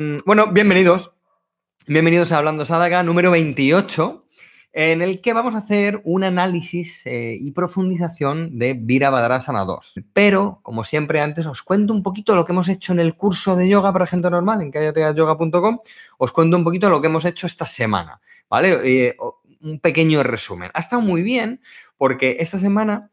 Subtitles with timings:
[0.00, 1.16] Mm, bueno, bienvenidos.
[1.88, 4.26] Bienvenidos a Hablando Sadaka número 28,
[4.72, 10.04] en el que vamos a hacer un análisis eh, y profundización de Virabhadrasana 2.
[10.12, 13.56] Pero, como siempre antes, os cuento un poquito lo que hemos hecho en el curso
[13.56, 15.78] de yoga para gente normal en callateayoga.com.
[16.18, 18.78] Os cuento un poquito lo que hemos hecho esta semana, ¿vale?
[18.84, 19.16] Eh,
[19.62, 20.70] un pequeño resumen.
[20.74, 21.60] Ha estado muy bien
[21.96, 23.10] porque esta semana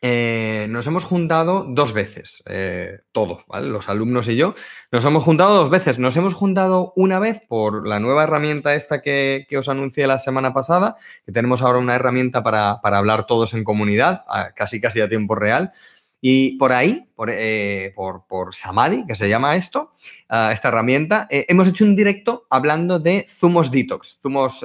[0.00, 3.44] eh, nos hemos juntado dos veces, eh, todos.
[3.62, 4.54] Los alumnos y yo,
[4.92, 5.98] nos hemos juntado dos veces.
[5.98, 10.52] Nos hemos juntado una vez por la nueva herramienta esta que, os anuncié la semana
[10.52, 15.34] pasada, que tenemos ahora una herramienta para, hablar todos en comunidad, casi casi a tiempo
[15.34, 15.72] real.
[16.20, 19.92] Y por ahí, por, eh, por, Samadhi, que se llama esto,
[20.28, 24.64] esta herramienta, hemos hecho un directo hablando de zumos detox, zumos,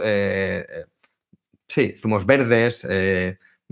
[1.68, 2.86] sí, zumos verdes,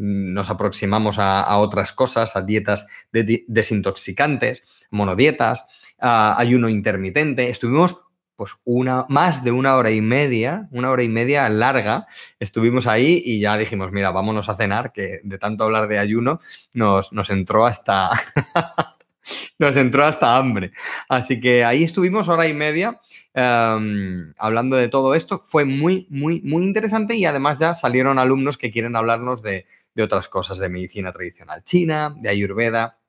[0.02, 5.68] nos aproximamos a, otras cosas, a dietas desintoxicantes, monodietas,
[6.00, 7.50] a ayuno intermitente.
[7.50, 8.02] Estuvimos
[8.36, 12.08] pues una, más de una hora y media, una hora y media larga,
[12.40, 16.40] estuvimos ahí y ya dijimos, mira, vámonos a cenar, que de tanto hablar de ayuno
[16.74, 18.10] nos, nos entró hasta...
[19.60, 20.72] nos entró hasta hambre.
[21.10, 23.00] Así que ahí estuvimos hora y media
[23.34, 25.40] em, hablando de todo esto.
[25.40, 29.66] Fue muy, muy, muy interesante y además ya salieron alumnos que quieren hablarnos de,
[29.96, 33.01] de otras cosas de medicina tradicional china, de ayurveda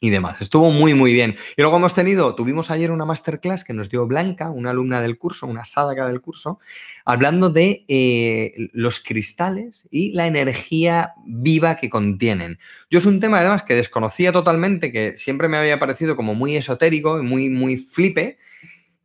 [0.00, 0.40] y demás.
[0.40, 1.34] Estuvo muy, muy bien.
[1.56, 5.18] Y luego hemos tenido, tuvimos ayer una masterclass que nos dio Blanca, una alumna del
[5.18, 6.58] curso, una sádaka del curso,
[7.04, 12.58] hablando de eh, los cristales y la energía viva que contienen.
[12.90, 16.56] Yo es un tema además que desconocía totalmente, que siempre me había parecido como muy
[16.56, 18.38] esotérico y muy, muy flipe,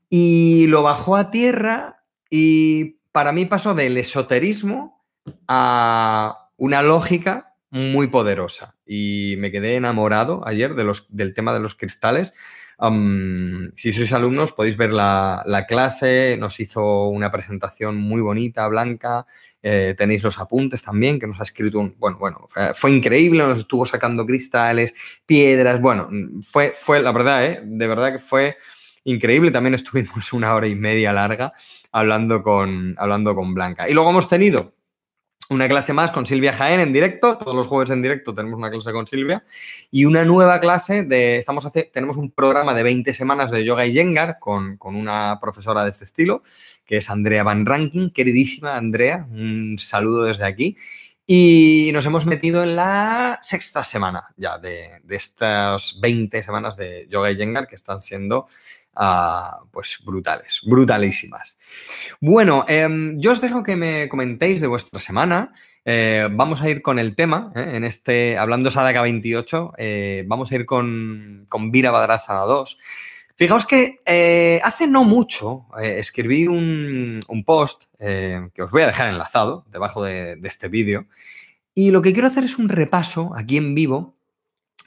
[0.09, 5.05] y lo bajó a tierra y para mí pasó del esoterismo
[5.47, 11.59] a una lógica muy poderosa y me quedé enamorado ayer de los, del tema de
[11.59, 12.33] los cristales.
[13.75, 19.25] si sois alumnos podéis ver la, clase, nos hizo una presentación muy bonita, blanca,
[19.61, 23.59] eh, tenéis los apuntes también, que nos ha escrito un, bueno, bueno, fue, increíble, nos
[23.59, 24.93] estuvo sacando cristales,
[25.25, 26.09] piedras, bueno,
[26.41, 27.61] fue, fue la verdad, ¿eh?
[27.63, 28.55] de verdad que fue
[29.03, 31.53] increíble, también estuvimos una hora y media larga
[31.91, 33.89] hablando con, hablando con Blanca.
[33.89, 34.78] Y luego hemos tenido
[35.49, 38.69] una clase más con Silvia Jaén en directo, todos los jueves en directo tenemos una
[38.69, 39.43] clase con Silvia.
[39.89, 43.85] Y una nueva clase de, estamos hace, tenemos un programa de 20 semanas de yoga
[43.87, 46.43] y yengar con, una profesora de este estilo,
[46.85, 50.77] que es Andrea Van Ranking, queridísima Andrea, un saludo desde aquí.
[51.25, 57.07] Y nos hemos metido en la sexta semana ya de, de estas 20 semanas de
[57.09, 58.47] yoga y yengar que están siendo
[59.71, 61.57] pues brutales, brutalísimas.
[62.19, 65.53] Bueno, em, yo os dejo que me comentéis de vuestra semana.
[65.85, 67.71] Eh, vamos a ir con el tema, ¿eh?
[67.73, 72.77] en este, hablando Sadaka 28, eh, vamos a ir con, con Vira 2.
[73.35, 80.03] Fijaos que hace no mucho escribí un, post que os voy a dejar enlazado debajo
[80.03, 81.05] de, de este vídeo.
[81.73, 84.18] Y lo que quiero hacer es un repaso aquí en vivo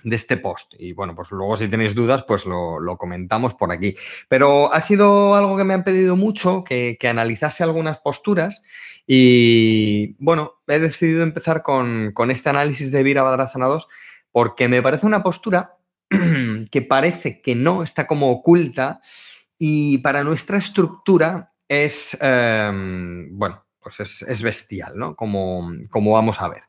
[0.05, 0.75] de este post.
[0.79, 3.95] Y bueno, pues luego si tenéis dudas, pues lo, comentamos por aquí.
[4.29, 8.62] Pero ha sido algo que me han pedido mucho, que, analizase algunas posturas.
[9.07, 13.89] Y bueno, he decidido empezar con, este análisis de Virabhadrasana 2
[14.31, 15.77] porque me parece una postura
[16.71, 19.01] que parece que no, está como oculta
[19.59, 25.17] y para nuestra estructura es, em, bueno, pues es, bestial, ¿no?
[25.17, 26.62] Como, como vamos a ver.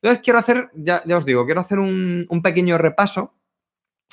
[0.00, 3.34] Entonces quiero hacer, ya, os digo, quiero hacer un, pequeño repaso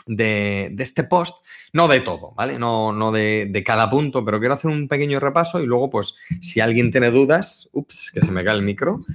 [0.08, 2.58] de, este post, no de todo, ¿vale?
[2.58, 6.60] No, no de, cada punto, pero quiero hacer un pequeño repaso y luego, pues, si
[6.60, 9.06] alguien tiene dudas, ups, que se me cae el micro,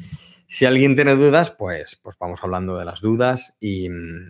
[0.47, 3.89] si alguien tiene dudas, pues, pues vamos hablando de las dudas y,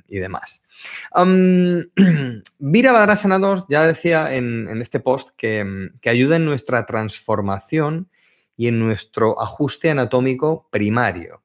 [0.09, 0.67] demás.
[1.15, 1.85] Um,
[2.59, 8.11] Vira 2 ya decía en, este post que, que ayuda en nuestra transformación
[8.55, 11.43] y en nuestro ajuste anatómico primario.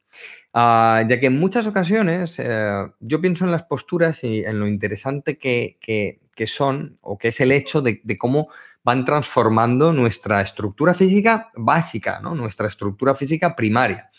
[0.58, 4.68] Ah, ya que en muchas ocasiones eh, yo pienso en las posturas y en lo
[4.68, 8.48] interesante que, son o que es el hecho de, cómo
[8.82, 12.36] van transformando nuestra estructura física básica, ¿no?
[12.36, 14.10] nuestra estructura física primaria,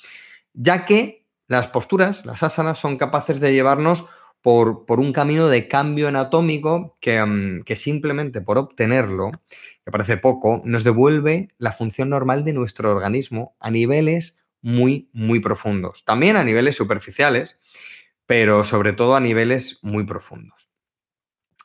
[0.52, 4.06] ya que las posturas, las asanas, son capaces de llevarnos
[4.42, 9.30] por, un camino de cambio anatómico que, mm, que, simplemente por obtenerlo,
[9.86, 15.40] que parece poco, nos devuelve la función normal de nuestro organismo a niveles muy, muy
[15.40, 16.04] profundos.
[16.04, 17.60] También a niveles superficiales,
[18.26, 20.70] pero sobre todo a niveles muy profundos.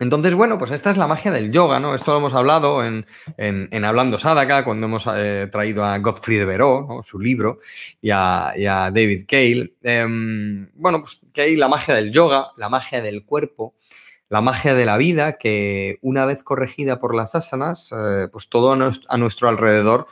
[0.02, 1.94] Entonces, bueno, pues esta es la magia del yoga, ¿no?
[1.94, 3.06] Esto lo hemos hablado en,
[3.86, 6.58] Hablando Sadaka, cuando hemos eh, traído a Godfrey de
[7.04, 7.60] su libro,
[8.02, 8.52] y a,
[8.92, 9.76] David Cale.
[9.84, 13.76] Em, bueno, pues que hay la magia del yoga, la magia del cuerpo,
[14.28, 18.72] la magia de la vida que una vez corregida por las asanas, eh, pues todo
[18.74, 20.08] a nuestro alrededor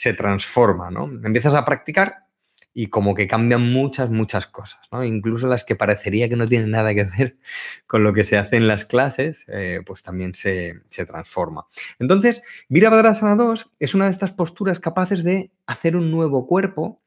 [0.00, 1.10] se transforma, ¿no?
[1.24, 2.24] Empiezas a practicar
[2.72, 5.04] y como que cambian muchas, muchas cosas, ¿no?
[5.04, 7.36] Incluso las que parecería que no tienen nada que ver
[7.86, 11.66] con lo que se hace en las clases, eh, pues también se, se, transforma.
[11.98, 17.02] Entonces, Virabhadrasana 2 es una de estas posturas capaces de hacer un nuevo cuerpo,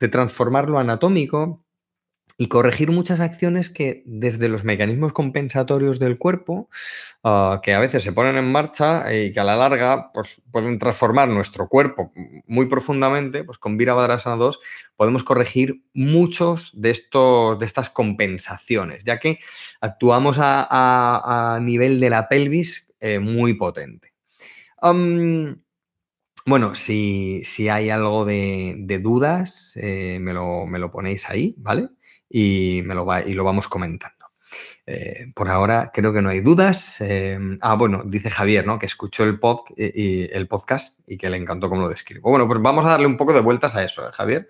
[0.00, 1.62] de transformarlo anatómico,
[2.40, 6.70] y corregir muchas acciones que desde los mecanismos compensatorios del cuerpo,
[7.24, 10.78] ah, que a veces se ponen en marcha y que a la larga pues, pueden
[10.78, 12.12] transformar nuestro cuerpo
[12.46, 14.60] muy profundamente, pues con Virabhadrasana 2
[14.94, 19.40] podemos corregir muchos de, estos, de estas compensaciones, ya que
[19.80, 24.12] actuamos a, nivel de la pelvis eh, muy potente.
[26.46, 31.88] bueno, si, hay algo de, dudas, eh, me, lo, me, lo, ponéis ahí, ¿vale?
[32.28, 34.18] Y, me lo, va, y lo vamos comentando.
[34.86, 37.00] Eh, por ahora creo que no hay dudas.
[37.00, 38.78] Em, ah, bueno, dice Javier, ¿no?
[38.78, 42.30] Que escuchó el, pod, y, el podcast y que le encantó cómo lo describo.
[42.30, 44.48] Bueno, pues vamos a darle un poco de vueltas a eso, ¿eh, Javier?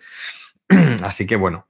[1.03, 1.67] Así que bueno.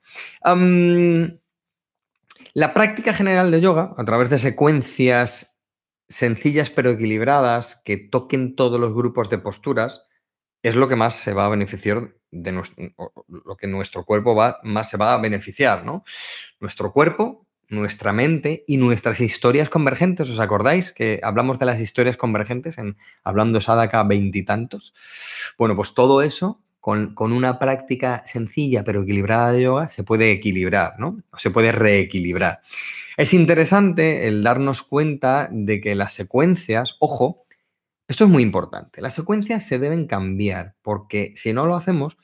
[2.52, 5.64] la práctica general de yoga, a través de secuencias
[6.10, 10.08] sencillas pero equilibradas que toquen todos los grupos de posturas,
[10.62, 12.92] es lo que más se va a beneficiar de nuestro,
[13.28, 16.04] lo que nuestro cuerpo va, más se va a beneficiar, ¿no?
[16.60, 20.30] Nuestro cuerpo, nuestra mente y nuestras historias convergentes.
[20.30, 24.94] ¿Os acordáis que hablamos de las historias convergentes en Hablando Sadaka veintitantos?
[25.58, 30.32] Bueno, pues todo eso con, con, una práctica sencilla pero equilibrada de yoga se puede
[30.32, 31.22] equilibrar, ¿no?
[31.36, 32.60] Se puede reequilibrar.
[33.16, 37.44] Es interesante el darnos cuenta de que las secuencias, ojo,
[38.08, 39.02] esto es muy importante.
[39.02, 42.16] Las secuencias se deben cambiar porque si no lo hacemos,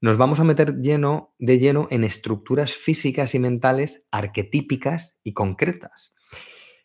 [0.00, 6.14] nos vamos a meter lleno, de lleno en estructuras físicas y mentales arquetípicas y concretas.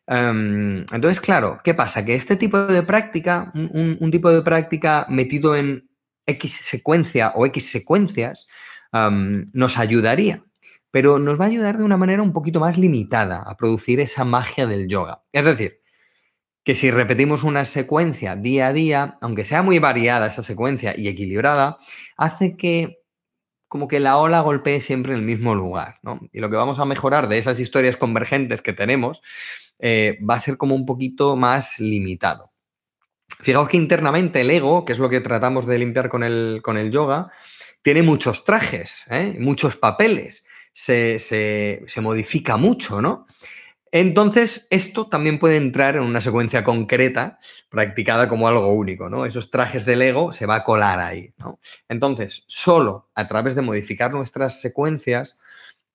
[0.07, 2.03] Em, entonces, claro, ¿qué pasa?
[2.03, 5.89] Que este tipo de práctica, un, tipo de práctica metido en
[6.25, 8.47] X secuencia o X secuencias,
[8.91, 10.43] em, nos ayudaría,
[10.91, 14.25] pero nos va a ayudar de una manera un poquito más limitada a producir esa
[14.25, 15.23] magia del yoga.
[15.31, 15.82] Es decir,
[16.63, 21.07] que si repetimos una secuencia día a día, aunque sea muy variada esa secuencia y
[21.07, 21.77] equilibrada,
[22.15, 23.00] hace que
[23.68, 26.19] como que la ola golpee siempre en el mismo lugar, ¿no?
[26.31, 29.21] Y lo que vamos a mejorar de esas historias convergentes que tenemos
[29.80, 32.51] eh, va a ser como un poquito más limitado.
[33.42, 36.77] Fijaos que internamente el ego, que es lo que tratamos de limpiar con el, con
[36.77, 37.31] el yoga,
[37.81, 39.36] tiene muchos trajes, ¿eh?
[39.39, 43.25] muchos papeles, se, se modifica mucho, ¿no?
[43.95, 47.37] Entonces, esto también puede entrar en una secuencia concreta,
[47.69, 49.27] practicada como algo único, ¿no?
[49.27, 51.59] Esos trajes del ego se va a colar ahí, ¿no?
[51.87, 55.39] Entonces, solo a través de modificar nuestras secuencias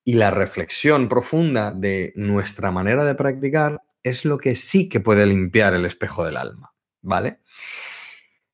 [0.04, 5.26] y la reflexión profunda de nuestra manera de practicar es lo que sí que puede
[5.26, 6.72] limpiar el espejo del alma,
[7.02, 7.40] ¿vale?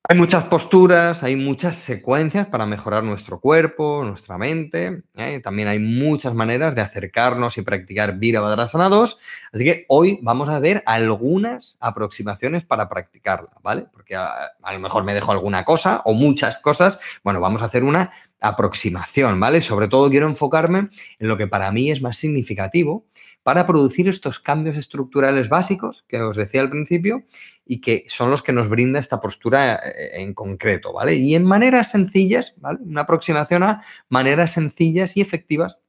[0.07, 5.05] Hay muchas posturas, hay muchas secuencias para mejorar nuestro cuerpo, nuestra mente.
[5.17, 5.41] ¿eh?
[5.43, 9.19] También hay muchas maneras de acercarnos y practicar Virabhadrasana 2.
[9.55, 13.87] Así que hoy vamos a ver algunas aproximaciones para practicarla, ¿vale?
[13.95, 14.31] Porque a,
[14.63, 17.01] a, lo mejor me dejo alguna cosa o muchas cosas.
[17.23, 18.11] Bueno, vamos a hacer una
[18.41, 19.63] aproximación, ¿vale?
[19.63, 23.07] Sobre todo quiero enfocarme en lo que para mí es más significativo
[23.43, 27.25] para producir estos cambios estructurales básicos que os decía al principio
[27.67, 31.15] y que son los que nos brinda esta postura eh, en concreto, ¿vale?
[31.15, 32.79] Y en maneras sencillas, ¿vale?
[32.83, 35.85] Una aproximación a maneras sencillas y efectivas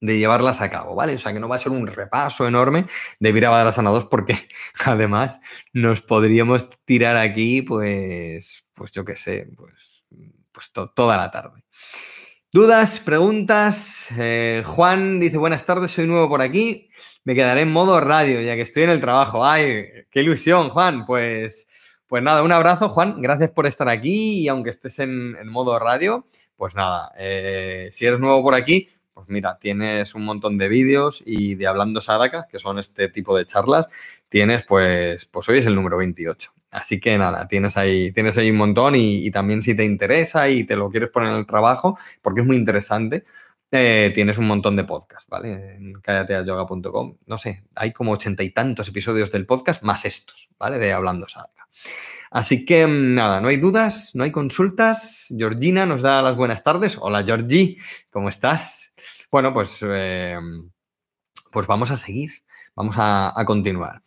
[0.00, 1.14] de llevarlas a cabo, ¿vale?
[1.14, 2.86] O sea, que no va a ser un repaso enorme
[3.18, 4.48] de Virabhadrasana 2 porque
[4.84, 5.40] además
[5.72, 10.04] nos podríamos tirar aquí, pues, pues yo qué sé, pues,
[10.52, 11.62] pues toda la tarde.
[12.52, 14.08] Dudas, preguntas.
[14.18, 16.90] Eh, Juan dice, buenas tardes, soy nuevo por aquí.
[17.24, 19.44] Me quedaré en modo radio ya que estoy en el trabajo.
[19.44, 21.04] ¡Ay, qué ilusión, Juan!
[21.04, 21.68] Pues,
[22.06, 23.20] pues nada, un abrazo, Juan.
[23.20, 28.20] Gracias por estar aquí y aunque estés en, modo radio, pues nada, eh, si eres
[28.20, 32.58] nuevo por aquí, pues mira, tienes un montón de vídeos y de Hablando Sadaka, que
[32.58, 33.88] son este tipo de charlas,
[34.28, 36.52] tienes pues, pues hoy es el número 28.
[36.70, 40.64] Así que nada, tienes ahí, tienes ahí un montón y, también si te interesa y
[40.64, 43.24] te lo quieres poner en el trabajo, porque es muy interesante,
[43.72, 45.76] eh, tienes un montón de podcasts, ¿vale?
[45.76, 50.78] En cállateayoga.com, no sé, hay como ochenta y tantos episodios del podcast más estos, ¿vale?
[50.78, 51.68] De Hablando Sadaka.
[52.30, 55.26] Así que nada, no hay dudas, no hay consultas.
[55.36, 56.96] Georgina nos da las buenas tardes.
[57.00, 57.76] Hola Georgie,
[58.10, 58.94] ¿cómo estás?
[59.30, 60.38] Bueno, pues, eh,
[61.50, 62.30] pues vamos a seguir,
[62.74, 64.02] vamos a continuar.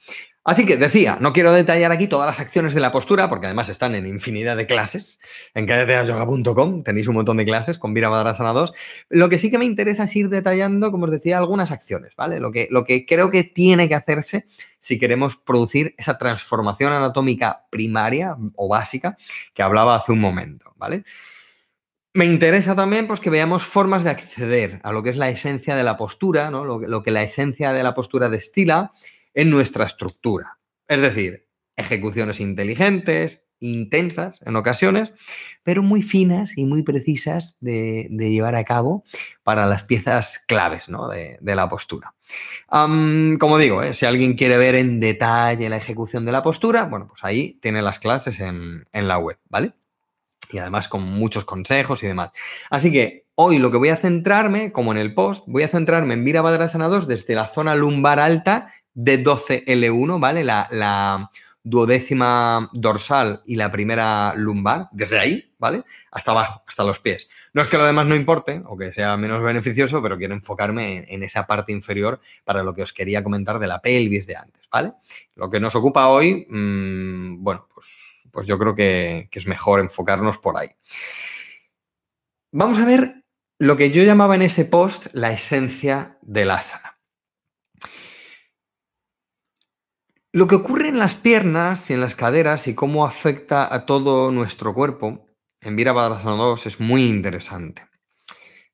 [0.45, 3.69] Así que decía, no quiero detallar aquí todas las acciones de la postura, porque además
[3.69, 5.21] están en infinidad de clases.
[5.53, 8.73] En cadeteayoga.com tenéis un montón de clases con Virabhadrasana 2.
[9.09, 12.41] Lo que sí que me interesa es ir detallando, como os decía, algunas acciones, ¿vale?
[12.41, 14.45] Lo que, lo que creo que tiene que hacerse
[14.79, 19.15] si queremos producir esa transformación anatómica primaria o básica
[19.53, 21.05] que hablaba hace un momento, ¿vale?
[22.15, 25.77] Me interesa también pues, que veamos formas de acceder a lo que es la esencia
[25.77, 26.65] de la postura, ¿no?
[26.65, 28.91] lo, lo que la esencia de la postura destila
[29.33, 30.59] en nuestra estructura.
[30.87, 35.13] Es decir, ejecuciones inteligentes, intensas en ocasiones,
[35.63, 39.03] pero muy finas y muy precisas de, llevar a cabo
[39.43, 40.85] para las piezas claves
[41.41, 42.13] de, la postura.
[42.69, 43.93] como digo, ¿eh?
[43.93, 47.81] si alguien quiere ver en detalle la ejecución de la postura, bueno, pues ahí tiene
[47.81, 49.73] las clases en, en la web, ¿vale?
[50.51, 52.31] Y además con muchos consejos y demás.
[52.69, 56.13] Así que hoy lo que voy a centrarme, como en el post, voy a centrarme
[56.13, 60.43] en Virabhadrasana 2 desde la zona lumbar alta de 12L1, ¿vale?
[60.43, 61.29] La,
[61.65, 65.85] duodécima dorsal y la primera lumbar, desde ahí, ¿vale?
[66.11, 67.29] Hasta abajo, hasta los pies.
[67.53, 71.05] No es que lo demás no importe o que sea menos beneficioso, pero quiero enfocarme
[71.07, 74.67] en, esa parte inferior para lo que os quería comentar de la pelvis de antes,
[74.69, 74.91] ¿vale?
[75.35, 79.79] Lo que nos ocupa hoy, mm, bueno, pues, pues yo creo que, que es mejor
[79.79, 80.69] enfocarnos por ahí.
[82.51, 83.23] Vamos a ver
[83.57, 86.92] lo que yo llamaba en ese post la esencia del asana.
[90.35, 94.31] Lo que ocurre en las piernas y en las caderas y cómo afecta a todo
[94.31, 95.27] nuestro cuerpo
[95.61, 97.83] en Virabhadrasana 2 es muy interesante.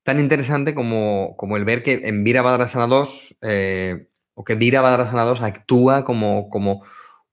[0.04, 5.42] Tan interesante como, como el ver que en Virabhadrasana 2 eh, o que Virabhadrasana 2
[5.42, 6.82] actúa como, como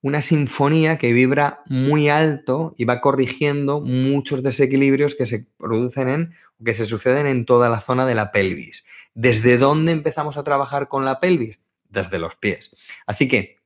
[0.03, 6.33] una sinfonía que vibra muy alto y va corrigiendo muchos desequilibrios que se producen en
[6.65, 8.87] que se suceden en toda la zona de la pelvis.
[9.15, 11.61] ¿Desde dónde empezamos a trabajar con la pelvis?
[11.89, 12.75] Desde los pies.
[13.07, 13.57] Así que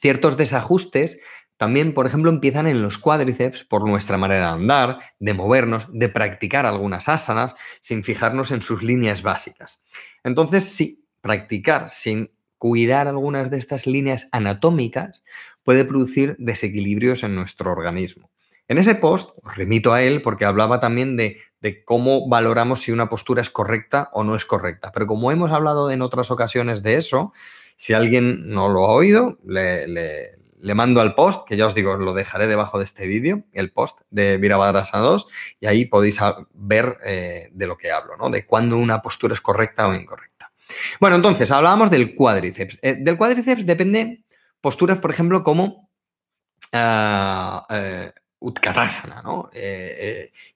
[0.00, 1.20] Ciertos desajustes
[1.56, 6.08] también, por ejemplo, empiezan en los cuádriceps por nuestra manera de andar, de movernos, de
[6.08, 9.82] practicar algunas asanas sin fijarnos en sus líneas básicas.
[10.22, 15.24] Entonces, sí, practicar sin cuidar algunas de estas líneas anatómicas
[15.64, 18.30] puede producir desequilibrios en nuestro organismo.
[18.68, 21.38] En ese post, os remito a él porque hablaba también de,
[21.86, 24.92] cómo valoramos si una postura es correcta o no es correcta.
[24.92, 27.32] Pero como hemos hablado en otras ocasiones de eso,
[27.78, 32.12] si alguien no lo ha oído, le, mando al post, que ya os digo, lo
[32.12, 35.28] dejaré debajo de este vídeo, el post de Virabhadrasana 2,
[35.60, 36.18] y ahí podéis
[36.52, 38.30] ver eh, de lo que hablo, ¿no?
[38.30, 40.50] De cuándo una postura es correcta o incorrecta.
[40.98, 42.80] Bueno, entonces, hablábamos del cuádriceps.
[42.82, 44.24] Eh, del cuádriceps depende
[44.60, 45.88] posturas, por ejemplo, como
[46.72, 49.50] uh, Utkatasana, ¿no?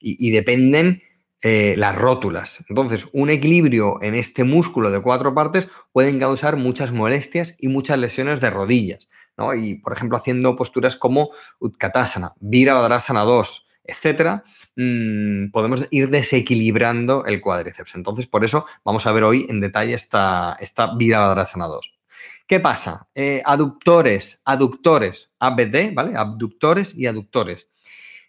[0.00, 1.02] y dependen
[1.42, 2.64] eh, las rótulas.
[2.68, 7.98] Entonces, un equilibrio en este músculo de cuatro partes pueden causar muchas molestias y muchas
[7.98, 9.08] lesiones de rodillas.
[9.56, 14.44] Y, por ejemplo, haciendo posturas como Utkatasana, Virabhadrasana 2, etcétera,
[14.76, 17.96] mm, podemos ir desequilibrando el cuádriceps.
[17.96, 21.98] Entonces, por eso vamos a ver hoy en detalle esta, esta Virabhadrasana 2.
[22.46, 23.08] ¿Qué pasa?
[23.14, 26.16] Eh, aductores, aductores, ABD, ¿vale?
[26.16, 27.68] Abductores y aductores.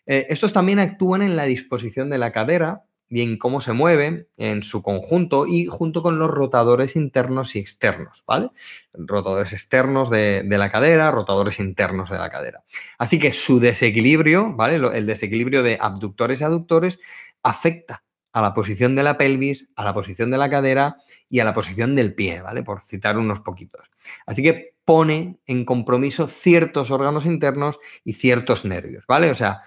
[0.05, 4.27] Eh, estos también actúan en la disposición de la cadera y en cómo se mueve
[4.37, 8.49] en su conjunto y junto con los rotadores internos y externos, ¿vale?
[8.93, 12.63] Rotadores externos de, la cadera, rotadores internos de la cadera.
[12.97, 14.75] Así que su desequilibrio, ¿vale?
[14.97, 16.99] El desequilibrio de abductores y aductores
[17.43, 20.97] afecta a la posición de la pelvis, a la posición de la cadera
[21.29, 22.63] y a la posición del pie, ¿vale?
[22.63, 23.83] Por citar unos poquitos.
[24.25, 29.29] Así que pone en compromiso ciertos órganos internos y ciertos nervios, ¿vale?
[29.29, 29.61] O sea,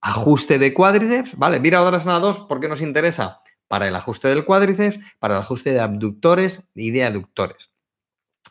[0.00, 1.60] ajuste de cuádriceps, ¿vale?
[1.60, 3.40] Mira Virabhadrasana 2, ¿por qué nos interesa?
[3.68, 7.70] Para el ajuste del cuádriceps, para el ajuste de abductores y de aductores.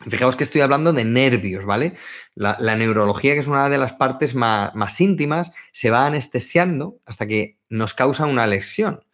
[0.08, 1.94] Fijaos que estoy hablando de nervios, ¿vale?
[2.34, 7.26] La, neurología, que es una de las partes más, más íntimas, se va anestesiando hasta
[7.26, 9.05] que nos causa una lesión.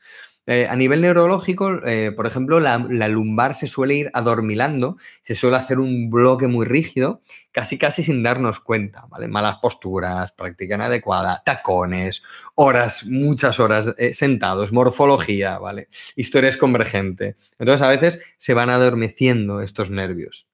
[0.46, 5.56] Eh, a nivel neurológico, eh, por ejemplo, la, lumbar se suele ir adormilando, se suele
[5.56, 7.22] hacer un bloque muy rígido,
[7.52, 9.28] casi casi sin darnos cuenta, ¿vale?
[9.28, 12.24] Malas posturas, práctica inadecuada, tacones,
[12.56, 15.88] horas, muchas horas eh, sentados, morfología, ¿vale?
[16.16, 17.36] Historias convergentes.
[17.60, 20.48] Entonces, a veces se van adormeciendo estos nervios.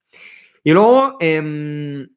[0.64, 2.08] Y luego, em,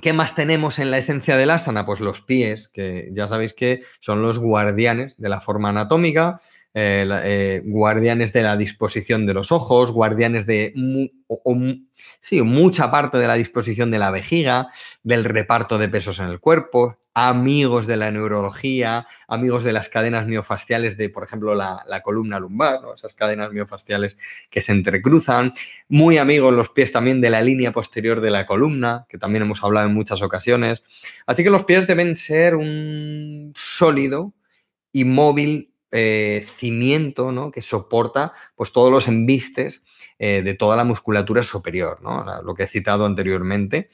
[0.00, 1.84] ¿Qué más tenemos en la esencia del asana?
[1.84, 6.38] Pues los pies, que ya sabéis que son los guardianes de la forma anatómica,
[6.72, 10.72] eh, eh, guardianes de la disposición de los ojos, guardianes de
[12.20, 14.68] sí, mucha parte de la disposición de la vejiga,
[15.02, 20.26] del reparto de pesos en el cuerpo, amigos de la neurología, amigos de las cadenas
[20.26, 24.16] miofasciales de, por ejemplo, la, columna lumbar, esas cadenas miofasciales
[24.48, 25.52] que se entrecruzan,
[25.88, 29.64] muy amigos los pies también de la línea posterior de la columna, que también hemos
[29.64, 30.84] hablado en muchas ocasiones.
[31.26, 34.32] Así que los pies deben ser un sólido
[34.92, 37.50] y móvil eh, cimiento ¿no?
[37.50, 39.84] que soporta pues, todos los embistes
[40.18, 41.98] eh, de toda la musculatura superior,
[42.44, 43.88] lo que he citado anteriormente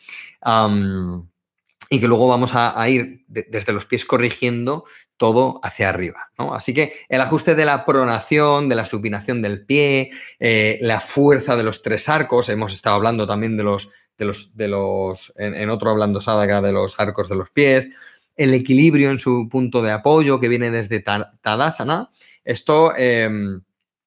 [1.89, 4.85] y que luego vamos a, ir desde los pies corrigiendo
[5.17, 6.31] todo hacia arriba.
[6.37, 10.11] Así que el ajuste de la pronación, de la supinación del pie,
[10.41, 14.53] eh, la fuerza de los tres arcos, hemos estado hablando también de los, de los,
[14.57, 17.89] los en, otro hablando Sadaka de los arcos de los pies,
[18.37, 22.11] el equilibrio en su punto de apoyo que viene desde Tadasana.
[22.45, 23.63] Esto, em,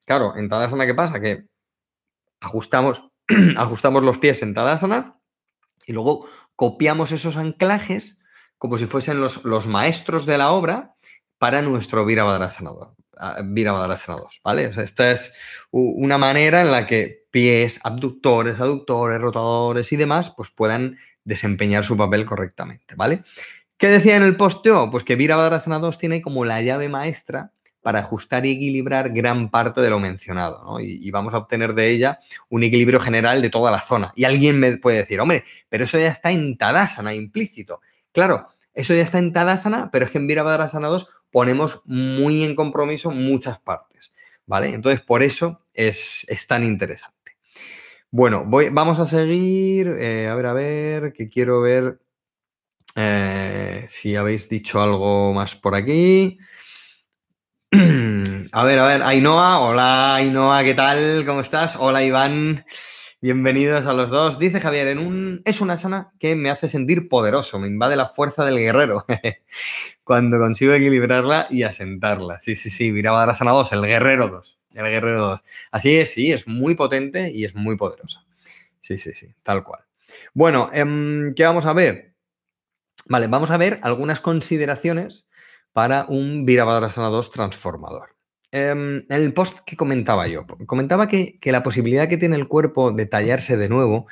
[0.05, 1.19] claro, en Tadasana, ¿qué pasa?
[1.19, 1.45] Que
[2.39, 3.09] ajustamos,
[3.57, 5.19] ajustamos los pies en Tadasana
[5.85, 8.21] y luego copiamos esos anclajes
[8.57, 10.93] como si fuesen los, los maestros de la obra
[11.37, 13.41] para nuestro Virabhadrasana 2, ah,
[14.43, 14.71] ¿vale?
[14.77, 15.35] esta es
[15.71, 21.95] una manera en la que pies, abductores, aductores, rotadores y demás, pues puedan desempeñar su
[21.95, 23.23] papel correctamente, ¿vale?
[23.79, 24.91] ¿Qué decía en el posteo?
[24.91, 29.79] Pues que Virabhadrasana 2 tiene como la llave maestra para ajustar y equilibrar gran parte
[29.79, 30.81] de lo mencionado, ¿no?
[30.81, 32.19] y, vamos a obtener de ella
[32.49, 34.11] un equilibrio general de toda la zona.
[34.17, 37.79] Y alguien me puede decir, hombre, pero eso ya está en Tadasana, implícito.
[38.11, 42.55] Claro, eso ya está en Tadasana, pero es que en Virabhadrasana 2 ponemos muy en
[42.55, 44.13] compromiso muchas partes,
[44.45, 44.73] ¿vale?
[44.73, 47.37] Entonces, por eso es, tan interesante.
[48.11, 52.01] Bueno, voy, vamos a seguir, eh, a ver, a ver, que quiero ver
[53.01, 56.37] eh, si habéis dicho algo más por aquí.
[58.51, 61.23] A ver, a ver, Ainhoa, hola Ainhoa, ¿qué tal?
[61.23, 61.75] ¿Cómo estás?
[61.77, 62.65] Hola Iván,
[63.21, 64.39] bienvenidos a los dos.
[64.39, 68.07] Dice Javier, en un, es una sana que me hace sentir poderoso, me invade la
[68.07, 69.05] fuerza del guerrero
[70.03, 72.39] cuando consigo equilibrarla y asentarla.
[72.39, 75.43] Sí, sí, sí, miraba la sana 2, el guerrero 2, el guerrero 2.
[75.71, 78.25] Así es, sí, es muy potente y es muy poderosa.
[78.81, 79.83] Sí, sí, sí, tal cual.
[80.33, 82.08] Bueno, em, ¿qué vamos a ver?
[83.09, 85.29] Vale, vamos a ver algunas consideraciones
[85.73, 88.15] para un Virabhadrasana 2 transformador.
[88.51, 93.05] em, el post que comentaba yo, comentaba que, la posibilidad que tiene el cuerpo de
[93.05, 94.07] tallarse de nuevo,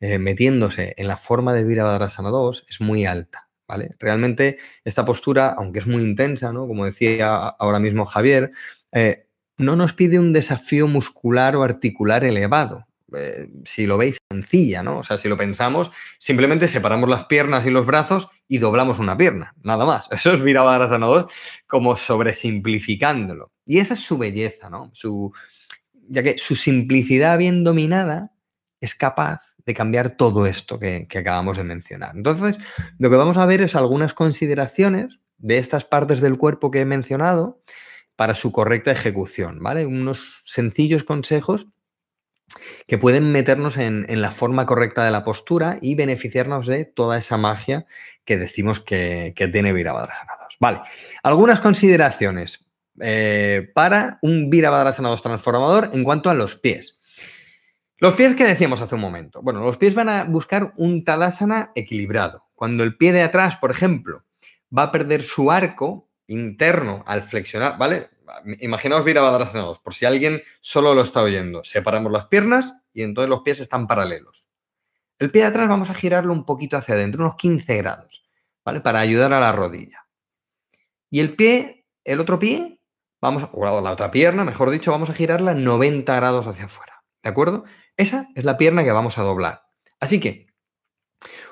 [0.00, 3.50] eh, metiéndose en la forma de Virabhadrasana 2, es muy alta.
[3.68, 3.90] ¿vale?
[3.98, 6.66] Realmente esta postura, aunque es muy intensa, ¿no?
[6.66, 8.50] como decía ahora mismo Javier,
[8.92, 9.26] eh,
[9.58, 12.86] no nos pide un desafío muscular o articular elevado.
[13.16, 14.98] Eh, si lo veis, sencilla, ¿no?
[14.98, 19.16] O sea, si lo pensamos, simplemente separamos las piernas y los brazos y doblamos una
[19.16, 20.08] pierna, nada más.
[20.10, 21.32] Eso es Virabhadrasana 2
[21.66, 23.52] como sobresimplificándolo.
[23.64, 24.90] Y esa es su belleza, ¿no?
[24.92, 25.32] Su,
[26.08, 28.32] ya que su simplicidad bien dominada
[28.80, 32.16] es capaz de cambiar todo esto que, que acabamos de mencionar.
[32.16, 32.58] Entonces,
[32.98, 36.84] lo que vamos a ver es algunas consideraciones de estas partes del cuerpo que he
[36.84, 37.62] mencionado
[38.16, 39.86] para su correcta ejecución, ¿vale?
[39.86, 41.68] Unos sencillos consejos
[42.86, 47.36] que pueden meternos en, la forma correcta de la postura y beneficiarnos de toda esa
[47.36, 47.86] magia
[48.24, 50.56] que decimos que, tiene Virabhadrasana 2.
[50.60, 50.80] Vale,
[51.22, 52.68] algunas consideraciones
[53.00, 57.02] eh, para un Virabhadrasana 2 transformador en cuanto a los pies.
[58.02, 59.42] Los pies que decíamos hace un momento.
[59.42, 62.48] Bueno, los pies van a buscar un Tadasana equilibrado.
[62.56, 64.24] Cuando el pie de atrás, por ejemplo,
[64.76, 68.08] va a perder su arco interno al flexionar, ¿vale?
[68.60, 71.64] Imaginaos Virabhadrasana 2, por si alguien solo lo está oyendo.
[71.64, 74.50] Separamos las piernas y entonces los pies están paralelos.
[75.18, 78.28] El pie de atrás vamos a girarlo un poquito hacia adentro, unos 15 grados,
[78.64, 78.80] ¿vale?
[78.80, 80.06] Para ayudar a la rodilla.
[81.10, 82.80] Y el pie, el otro pie,
[83.20, 87.04] vamos, o la otra pierna, mejor dicho, vamos a girarla 90 grados hacia afuera.
[87.22, 87.64] ¿De acuerdo?
[87.96, 89.62] Esa es la pierna que vamos a doblar.
[90.00, 90.48] Así que,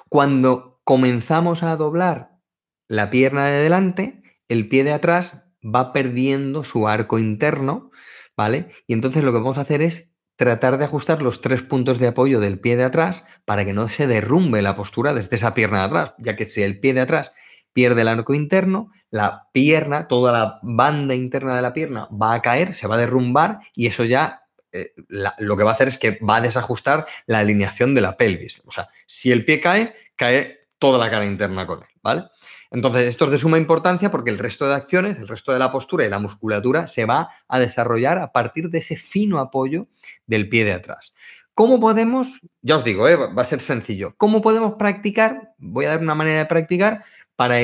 [0.09, 2.41] cuando comenzamos a doblar
[2.89, 7.91] la pierna de delante, el pie de atrás va perdiendo su arco interno,
[8.37, 8.69] ¿vale?
[8.87, 12.09] Y entonces lo que vamos a hacer es tratar de ajustar los tres puntos de
[12.09, 15.81] apoyo del pie de atrás para que no se derrumbe la postura desde esa pierna
[15.81, 17.35] de atrás, ya que si el pie de atrás
[17.73, 22.43] pierde el arco interno, la pierna, toda la banda interna de la pierna va a
[22.43, 24.43] caer, se va a derrumbar y eso ya
[24.73, 28.17] eh, lo que va a hacer es que va a desajustar la alineación de la
[28.17, 28.63] pelvis.
[28.67, 32.25] O sea, si el pie cae, cae toda la cara interna con él, ¿vale?
[32.71, 35.73] Entonces, esto es de suma importancia porque el resto de acciones, el resto de la
[35.73, 39.89] postura y la musculatura se va a desarrollar a partir de ese fino apoyo
[40.27, 41.15] del pie de atrás.
[41.55, 42.41] ¿Cómo podemos?
[42.63, 43.17] Ya os digo, ¿eh?
[43.17, 44.15] va a ser sencillo.
[44.17, 45.53] ¿Cómo podemos practicar?
[45.59, 47.05] Voy a dar una manera de practicar
[47.37, 47.57] para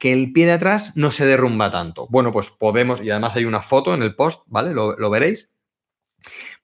[0.00, 2.06] que el pie de atrás no se derrumba tanto.
[2.08, 4.72] Bueno, pues podemos, y además hay una foto en el post, ¿vale?
[4.72, 5.50] Lo, lo veréis.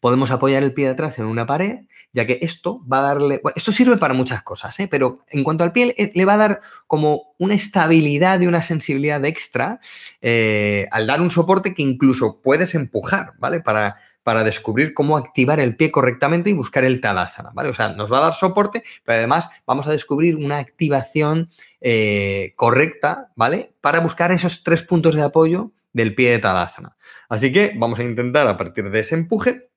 [0.00, 1.80] Podemos apoyar el pie de atrás en una pared,
[2.12, 3.40] ya que esto va a darle...
[3.54, 4.88] esto sirve para muchas cosas, ¿eh?
[4.88, 9.24] pero en cuanto al pie, le va a dar como una estabilidad y una sensibilidad
[9.24, 9.80] extra
[10.20, 13.60] eh, al dar un soporte que incluso puedes empujar, ¿vale?
[13.60, 17.70] Para, para descubrir cómo activar el pie correctamente y buscar el Tadasana, ¿vale?
[17.70, 22.52] O sea, nos va a dar soporte, pero además vamos a descubrir una activación eh,
[22.56, 23.74] correcta, ¿vale?
[23.80, 26.96] Para buscar esos tres puntos de apoyo del pie de Tadasana.
[27.28, 29.70] Así que vamos a intentar a partir de ese empuje,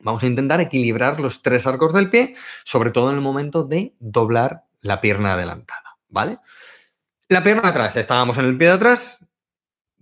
[0.00, 3.94] vamos a intentar equilibrar los tres arcos del pie, sobre todo en el momento de
[3.98, 6.38] doblar la pierna adelantada, ¿vale?
[7.28, 9.18] La pierna atrás, estábamos en el pie de atrás.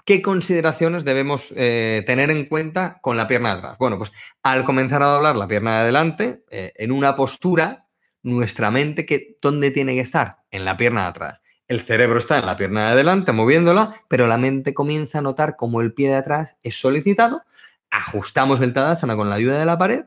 [0.04, 3.78] ¿Qué consideraciones debemos eh, tener en cuenta con la pierna atrás?
[3.78, 4.10] Bueno, pues
[4.42, 7.86] al comenzar a doblar la pierna de adelante, eh, en una postura,
[8.24, 10.38] nuestra mente, que, ¿dónde tiene que estar?
[10.50, 11.42] En la pierna de atrás.
[11.72, 15.56] El cerebro está en la pierna de adelante moviéndola, pero la mente comienza a notar
[15.56, 17.44] cómo el pie de atrás es solicitado.
[17.90, 20.04] Ajustamos el Tadasana con la ayuda de la pared,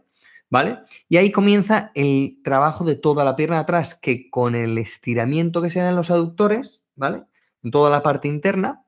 [0.51, 0.77] ¿vale?
[1.09, 5.59] Y ahí comienza el trabajo de toda la pierna de atrás, que con el estiramiento
[5.63, 7.23] que se da en los aductores, ¿vale?
[7.63, 8.85] En toda la parte interna,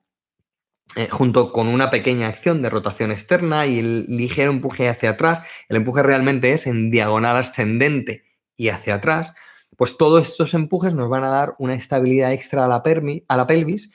[0.96, 5.42] eh, junto con una pequeña acción de rotación externa y el ligero empuje hacia atrás,
[5.68, 8.24] el empuje realmente es en diagonal ascendente
[8.56, 9.34] y hacia atrás,
[9.75, 12.84] pues todos estos empujes nos van a dar una estabilidad extra a la,
[13.27, 13.91] a la pelvis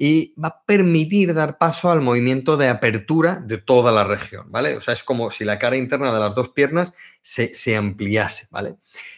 [0.00, 4.76] y va a permitir dar paso al movimiento de apertura de toda la región, ¿vale?
[4.76, 8.46] O sea, es como si la cara interna de las dos piernas se, se, ampliase,
[8.52, 8.76] ¿vale?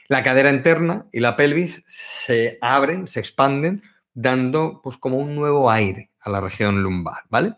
[0.08, 3.82] La cadera interna y la pelvis se abren, se expanden,
[4.14, 7.56] dando pues como un nuevo aire a la región lumbar, ¿vale?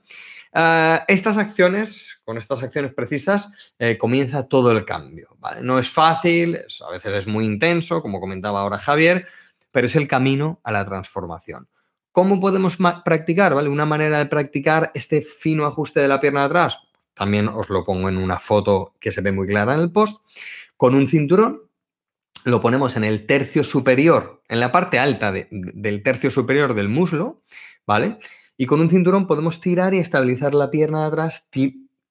[0.54, 5.36] Ah, estas acciones, con estas acciones precisas, eh, comienza todo el cambio.
[5.62, 9.26] No es fácil, a veces es muy intenso, como comentaba ahora Javier,
[9.70, 11.68] pero es el camino a la transformación.
[12.12, 13.54] ¿Cómo podemos practicar?
[13.54, 13.70] ¿vale?
[13.70, 16.78] Una manera de practicar este fino ajuste de la pierna de atrás,
[17.14, 20.22] también os lo pongo en una foto que se ve muy clara en el post,
[20.76, 21.62] con un cinturón,
[22.44, 27.42] lo ponemos en el tercio superior, en la parte alta del tercio superior del muslo,
[27.86, 28.18] ¿vale?
[28.56, 31.48] Y con un cinturón podemos tirar y estabilizar la pierna de atrás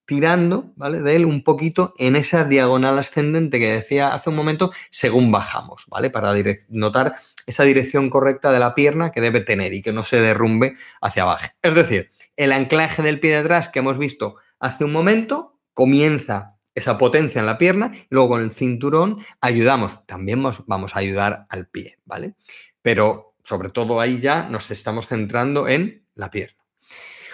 [0.06, 1.02] tirando, ¿vale?
[1.02, 5.86] De él un poquito en esa diagonal ascendente que decía hace un momento según bajamos,
[5.90, 6.10] ¿vale?
[6.10, 6.34] Para
[6.70, 7.14] notar
[7.48, 11.24] esa dirección correcta de la pierna que debe tener y que no se derrumbe hacia
[11.24, 11.46] abajo.
[11.62, 16.58] Es decir, el anclaje del pie de atrás que hemos visto hace un momento comienza
[16.76, 21.46] esa potencia en la pierna y luego con el cinturón ayudamos, también vamos a ayudar
[21.50, 22.36] al pie, ¿vale?
[22.82, 26.58] Pero sobre todo ahí ya nos estamos centrando en la pierna.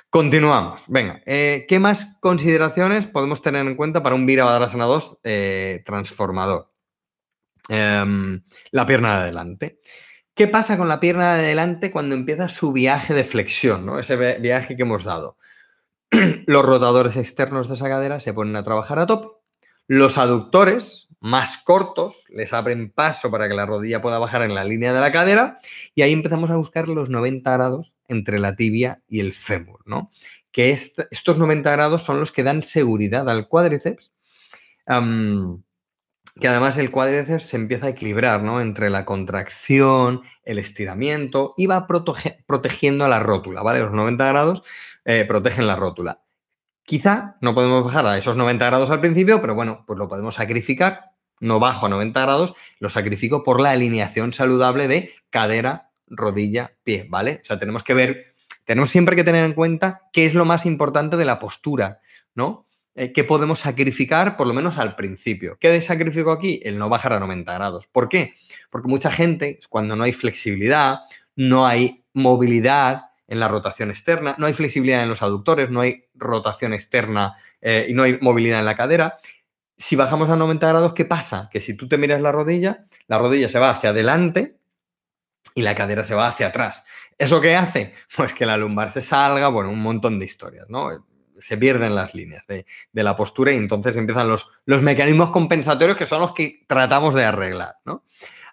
[0.10, 0.86] Continuamos.
[0.88, 6.72] Venga, eh, ¿qué más consideraciones podemos tener en cuenta para un Virabhadrasana 2 eh, transformador?
[7.70, 9.80] Em, la pierna de adelante.
[10.34, 14.00] ¿Qué pasa con la pierna de adelante cuando empieza su viaje de flexión, ¿no?
[14.00, 15.38] ese viaje que hemos dado?
[16.46, 19.28] Los rotadores externos de esa cadera se ponen a trabajar a tope.
[19.88, 24.64] Los aductores, más cortos, les abren paso para que la rodilla pueda bajar en la
[24.64, 25.58] línea de la cadera
[25.96, 30.12] y ahí empezamos a buscar los 90 grados entre la tibia y el fémur, ¿no?
[30.52, 34.12] Que estos 90 grados son los que dan seguridad al cuádriceps,
[36.40, 38.62] que además el cuádriceps se empieza a equilibrar, ¿no?
[38.62, 43.80] Entre la contracción, el estiramiento y va protegiendo a la rótula, ¿vale?
[43.80, 44.64] Los 90 grados
[45.04, 46.22] eh, protegen la rótula.
[46.88, 50.36] Quizá no podemos bajar a esos 90 grados al principio, pero bueno, pues lo podemos
[50.36, 51.12] sacrificar.
[51.42, 57.06] No bajo a 90 grados, lo sacrifico por la alineación saludable de cadera, rodilla, pie,
[57.10, 57.42] ¿vale?
[57.44, 58.28] O sea, tenemos que ver,
[58.64, 62.00] tenemos siempre que tener en cuenta qué es lo más importante de la postura,
[62.36, 62.66] ¿no?
[62.96, 65.58] Eh, ¿Qué podemos sacrificar, por lo menos al principio?
[65.60, 66.62] ¿Qué sacrifico aquí?
[66.64, 67.88] El no bajar a 90 grados.
[67.88, 68.36] ¿Por qué?
[68.70, 71.00] Porque mucha gente, cuando no hay flexibilidad,
[71.36, 76.06] no hay movilidad, en la rotación externa, no hay flexibilidad en los aductores, no hay
[76.16, 79.18] rotación externa eh, y no hay movilidad en la cadera.
[79.76, 81.50] Si bajamos a 90 grados, ¿qué pasa?
[81.52, 84.58] Que si tú te miras la rodilla, la rodilla se va hacia adelante
[85.54, 86.86] y la cadera se va hacia atrás.
[87.18, 87.94] ¿Eso qué hace?
[88.16, 91.06] Pues que la lumbar se salga, bueno, un montón de historias, ¿no?
[91.40, 96.08] Se pierden las líneas de, la postura y entonces empiezan los, los mecanismos compensatorios que
[96.08, 98.04] son los que tratamos de arreglar, ¿no?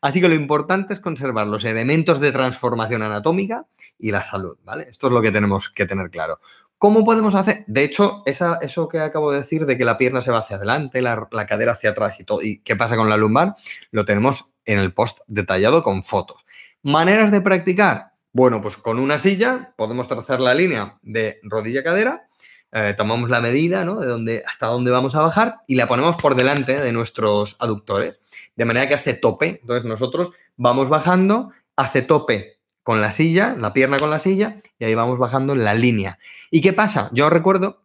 [0.05, 3.64] Así que lo importante es conservar los elementos de transformación anatómica
[3.99, 4.87] y la salud, ¿vale?
[4.90, 6.40] Esto es lo que tenemos que tener claro.
[6.77, 7.64] ¿Cómo podemos hacer?
[7.69, 11.01] De hecho, eso que acabo de decir de que la pierna se va hacia adelante,
[11.01, 13.55] la, cadera hacia atrás y todo, y qué pasa con la lumbar,
[13.93, 16.45] lo tenemos en el post detallado con fotos.
[16.83, 18.12] ¿Maneras de practicar?
[18.35, 22.29] Bueno, pues con una silla podemos trazar la línea de rodilla-cadera,
[22.73, 24.01] eh, tomamos la medida ¿no?
[24.01, 28.21] de dónde, hasta dónde vamos a bajar y la ponemos por delante de nuestros aductores
[28.57, 29.61] de manera que hace tope.
[29.61, 34.85] Entonces nosotros vamos bajando, hace tope con la silla, la pierna con la silla, y
[34.85, 36.19] ahí vamos bajando la línea.
[36.51, 37.09] ¿Y qué pasa?
[37.12, 37.83] Yo recuerdo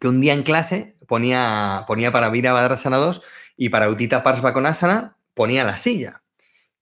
[0.00, 3.22] que un día en clase ponía, ponía para Virabhadrasana 2
[3.56, 6.22] y para Utita Parsvakonasana ponía la silla.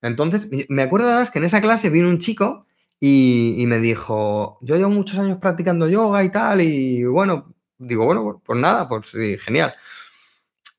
[0.01, 2.65] Entonces, me acuerdo además que en esa clase vino un chico
[2.99, 8.41] y, me dijo, yo llevo muchos años practicando yoga y tal, y bueno, digo, bueno,
[8.43, 9.73] pues nada, pues sí, genial.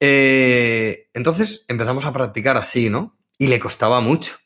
[0.01, 3.19] Eh, entonces empezamos a practicar así, ¿no?
[3.39, 4.37] Y le costaba mucho.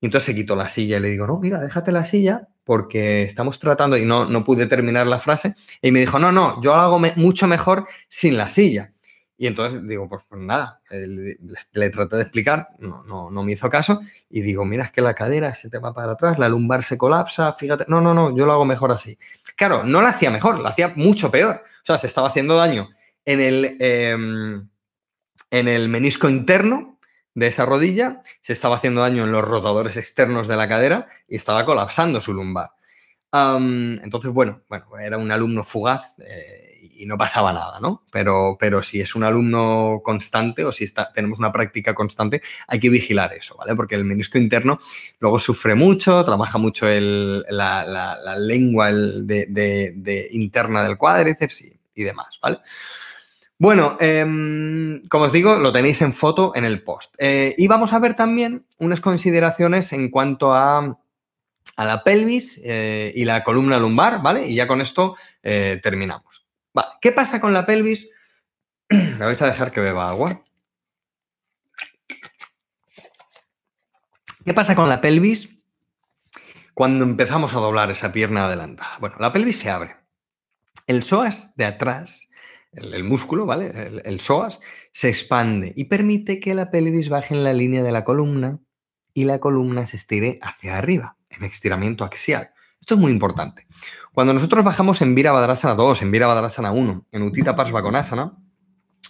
[0.00, 3.22] Y entonces se quitó la silla y le digo, no, mira, déjate la silla porque
[3.24, 6.74] estamos tratando, y no, no pude terminar la frase, y me dijo, no, no, yo
[6.74, 8.92] hago mucho mejor sin la silla.
[9.36, 13.68] Y entonces digo, pues, pues nada, le, traté de explicar, no, no, no, me hizo
[13.68, 16.82] caso, y digo, mira, es que la cadera se te va para atrás, la lumbar
[16.82, 19.18] se colapsa, fíjate, no, no, no, yo lo hago mejor así.
[19.56, 21.62] Claro, no la hacía mejor, la hacía mucho peor.
[21.64, 22.88] O sea, se estaba haciendo daño
[23.24, 24.68] en el, em,
[25.58, 26.98] en el menisco interno
[27.34, 31.36] de esa rodilla, se estaba haciendo daño en los rotadores externos de la cadera y
[31.36, 32.70] estaba colapsando su lumbar.
[33.32, 36.14] entonces, bueno, bueno, era un alumno fugaz.
[36.18, 36.64] Eh,
[36.96, 38.04] y no pasaba nada, ¿no?
[38.12, 42.80] Pero, pero si es un alumno constante o si está, tenemos una práctica constante, hay
[42.80, 43.74] que vigilar eso, ¿vale?
[43.74, 44.78] Porque el menisco interno
[45.20, 51.62] luego sufre mucho, trabaja mucho la, lengua de, interna del cuádriceps
[51.94, 52.58] y, demás, ¿vale?
[53.64, 57.14] Bueno, em, como os digo, lo tenéis en foto en el post.
[57.16, 60.98] Eh, y vamos a ver también unas consideraciones en cuanto a,
[61.78, 64.46] la pelvis eh, y la columna lumbar, ¿vale?
[64.46, 66.46] Y ya con esto eh, terminamos.
[67.00, 68.10] ¿qué pasa con la pelvis?
[68.90, 70.42] Me vais a dejar que beba agua.
[74.44, 75.48] ¿Qué pasa con la pelvis
[76.74, 78.98] cuando empezamos a doblar esa pierna adelantada?
[79.00, 79.96] Bueno, la pelvis se abre.
[80.86, 82.23] El psoas de atrás,
[82.76, 83.70] el, músculo, ¿vale?
[83.70, 84.60] El, el, psoas
[84.92, 88.60] se expande y permite que la pelvis baje en la línea de la columna
[89.12, 92.50] y la columna se estire hacia arriba, en estiramiento axial.
[92.80, 93.66] Esto es muy importante.
[94.12, 98.36] Cuando nosotros bajamos en Virabhadrasana 2, en Virabhadrasana 1, en Utita Parsvakonasana,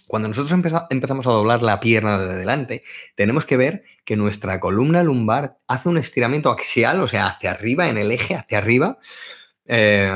[0.07, 0.57] cuando nosotros
[0.89, 2.83] empezamos a doblar la pierna de delante,
[3.15, 7.89] tenemos que ver que nuestra columna lumbar hace un estiramiento axial, o sea, hacia arriba,
[7.89, 8.99] en el eje hacia arriba,
[9.65, 10.11] eh,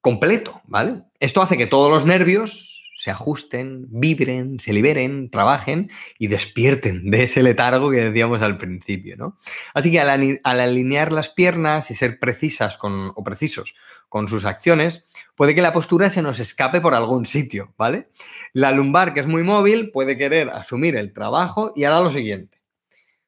[0.00, 1.04] completo, ¿vale?
[1.24, 7.22] Esto hace que todos los nervios se ajusten, vibren, se liberen, trabajen y despierten de
[7.22, 9.38] ese letargo que decíamos al principio, ¿no?
[9.72, 13.74] Así que al, alinear las piernas y ser precisas o precisos
[14.10, 18.10] con sus acciones, puede que la postura se nos escape por algún sitio, ¿vale?
[18.52, 22.60] La lumbar, que es muy móvil, puede querer asumir el trabajo y hará lo siguiente.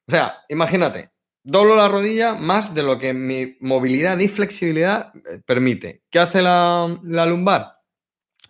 [0.06, 5.40] O sea, imagínate, doblo la rodilla más de lo que mi movilidad y flexibilidad eh,
[5.46, 6.02] permite.
[6.10, 7.75] ¿Qué hace la, la lumbar?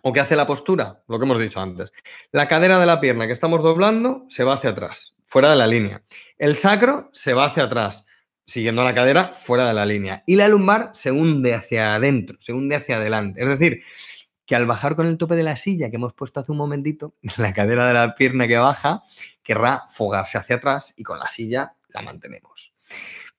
[0.01, 1.03] ¿O qué hace la postura?
[1.07, 1.91] Lo que hemos dicho antes.
[2.31, 5.67] La cadera de la pierna que estamos doblando se va hacia atrás, fuera de la
[5.67, 6.03] línea.
[6.37, 8.05] El sacro se va hacia atrás,
[8.45, 10.23] siguiendo la cadera fuera de la línea.
[10.25, 13.41] Y la lumbar se hunde hacia adentro, se hunde hacia adelante.
[13.41, 13.81] Es decir,
[14.47, 17.13] que al bajar con el tope de la silla que hemos puesto hace un momentito,
[17.37, 19.03] la cadera de la pierna que baja
[19.43, 22.73] querrá fogarse hacia atrás y con la silla la mantenemos.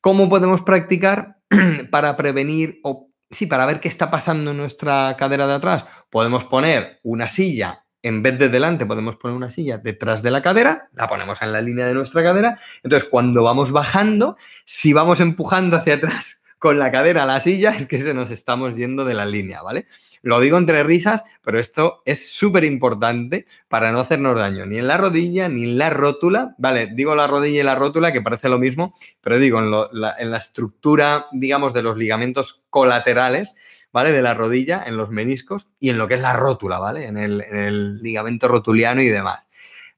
[0.01, 1.39] ¿Cómo podemos practicar
[1.91, 6.45] para prevenir o sí, para ver qué está pasando en nuestra cadera de atrás, podemos
[6.45, 10.89] poner una silla, en vez de delante, podemos poner una silla detrás de la cadera,
[10.95, 12.59] la ponemos en la línea de nuestra cadera.
[12.83, 17.71] Entonces, cuando vamos bajando, si vamos empujando hacia atrás con la cadera a la silla,
[17.71, 19.87] es que se nos estamos yendo de la línea, ¿vale?
[20.23, 24.87] Lo digo entre risas, pero esto es súper importante para no hacernos daño ni en
[24.87, 26.55] la rodilla ni en la rótula.
[26.59, 30.37] Vale, digo la rodilla y la rótula, que parece lo mismo, pero digo en, la,
[30.37, 33.57] estructura, digamos, de los ligamentos colaterales,
[33.93, 34.13] ¿vale?
[34.13, 37.07] De la rodilla, en los meniscos y en lo que es la rótula, ¿vale?
[37.07, 39.49] En el, ligamento rotuliano y demás.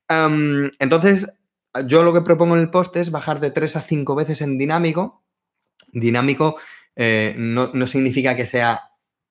[0.09, 1.33] entonces,
[1.87, 4.59] yo lo que propongo en el post es bajar de 3 a 5 veces en
[4.59, 5.23] dinámico.
[5.93, 6.57] Dinámico
[6.97, 8.90] eh, no, no significa que sea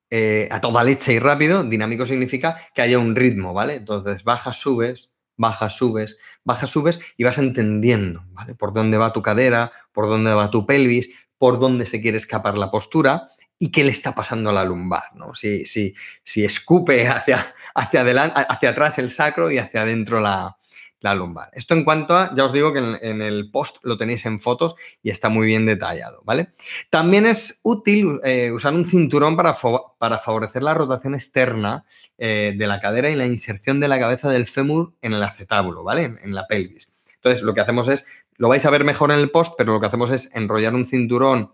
[0.10, 3.76] eh, a toda leche y rápido, dinámico significa que haya un ritmo, ¿vale?
[3.76, 8.56] Entonces bajas, subes, bajas, subes, bajas, subes y vas entendiendo, ¿vale?
[8.56, 12.58] Por dónde va tu cadera, por dónde va tu pelvis, por dónde se quiere escapar
[12.58, 15.36] la postura y qué le está pasando a la lumbar, ¿no?
[15.36, 15.94] Si, si,
[16.24, 20.58] si escupe hacia, hacia, adelante, hacia atrás el sacro y hacia adentro la,
[21.02, 21.50] la lumbar.
[21.54, 24.76] Esto en cuanto a, ya os digo que en, el post lo tenéis en fotos
[25.02, 26.50] y está muy bien detallado, ¿vale?
[26.90, 29.56] También es útil eh, usar un cinturón para,
[29.98, 31.86] para, favorecer la rotación externa
[32.18, 35.84] eh, de la cadera y la inserción de la cabeza del fémur en el acetábulo,
[35.84, 36.18] ¿vale?
[36.22, 36.90] En, la pelvis.
[37.16, 38.06] Entonces, lo que hacemos es,
[38.38, 40.86] lo vais a ver mejor en el post, pero lo que hacemos es enrollar un
[40.86, 41.54] cinturón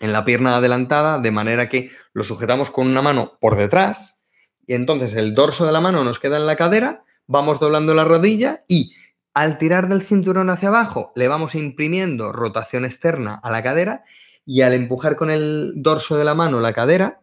[0.00, 4.26] en la pierna adelantada de manera que lo sujetamos con una mano por detrás
[4.66, 8.04] y entonces el dorso de la mano nos queda en la cadera vamos doblando la
[8.04, 8.92] rodilla y
[9.34, 14.04] al tirar del cinturón hacia abajo le vamos imprimiendo rotación externa a la cadera
[14.46, 17.20] y al empujar con el dorso de la mano la cadera,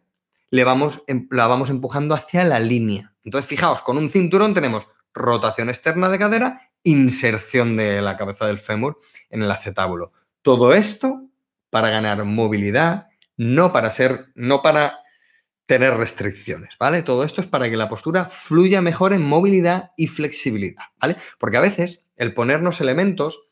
[0.51, 3.13] le vamos, em, la vamos empujando hacia la línea.
[3.23, 8.59] Entonces, fijaos, con un cinturón tenemos rotación externa de cadera, inserción de la cabeza del
[8.59, 10.11] fémur en el acetábulo.
[10.41, 11.23] Todo esto
[11.69, 14.99] para ganar movilidad, no para ser, no para
[15.73, 17.01] tener restricciones, ¿vale?
[17.01, 21.15] Todo esto es para que la postura fluya mejor en movilidad y flexibilidad, ¿vale?
[21.39, 23.47] Porque a veces el ponernos elementos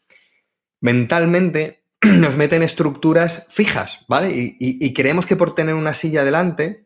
[0.82, 4.30] mentalmente nos meten estructuras fijas, ¿vale?
[4.36, 6.86] Y, creemos que por tener una silla delante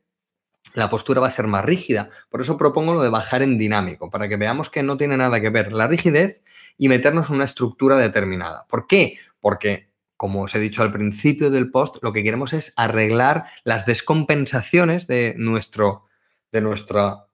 [0.73, 2.07] la postura va a ser más rígida.
[2.29, 5.41] Por eso propongo lo de bajar en dinámico, para que veamos que no tiene nada
[5.41, 6.43] que ver la rigidez
[6.77, 8.65] y meternos en una estructura determinada.
[8.69, 9.17] ¿Por qué?
[9.41, 13.85] Porque como os he dicho al principio del post, lo que queremos es arreglar las
[13.85, 16.05] descompensaciones de nuestro,
[16.51, 17.27] de nuestra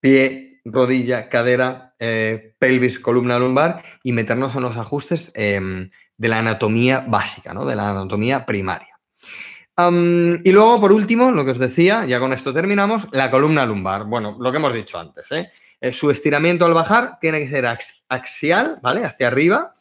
[0.00, 6.38] pie, rodilla, cadera, eh, pelvis, columna lumbar y meternos en los ajustes em, de la
[6.38, 7.64] anatomía básica, ¿no?
[7.64, 8.98] de la anatomía primaria.
[9.78, 14.04] y luego, por último, lo que os decía, ya con esto terminamos, la columna lumbar.
[14.04, 15.50] Bueno, lo que hemos dicho antes, ¿eh?
[15.80, 17.66] Eh, su estiramiento al bajar tiene que ser
[18.08, 19.04] axial, ¿vale?
[19.04, 19.74] Hacia arriba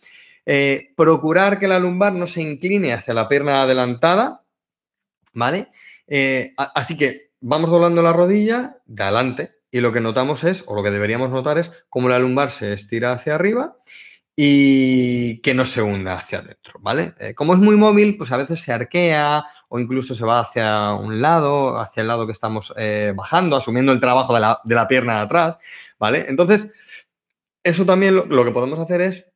[0.46, 4.44] eh, procurar que la lumbar no se incline hacia la pierna adelantada,
[5.34, 5.70] ¿vale?
[6.08, 10.76] Eh, así que vamos doblando la rodilla de adelante y lo que notamos es, o
[10.76, 13.78] lo que deberíamos notar es, cómo la lumbar se estira hacia arriba
[14.36, 17.16] y que no se hunda hacia adentro, ¿vale?
[17.20, 20.94] Eh, como es muy móvil, pues a veces se arquea o incluso se va hacia
[20.94, 22.72] un lado, hacia el lado que estamos
[23.16, 25.58] bajando, asumiendo el trabajo de la, pierna de atrás,
[25.98, 26.26] ¿vale?
[26.28, 26.72] Entonces,
[27.64, 29.35] eso también lo que podemos hacer es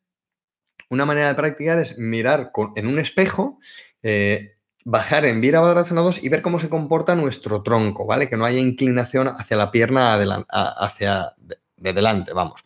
[0.89, 3.59] una manera de practicar es mirar en un espejo,
[4.03, 8.29] eh, bajar en Virabhadrasana 2 y ver cómo se comporta nuestro tronco, ¿vale?
[8.29, 10.15] Que no haya inclinación hacia la pierna
[10.49, 12.63] hacia de, delante, vamos.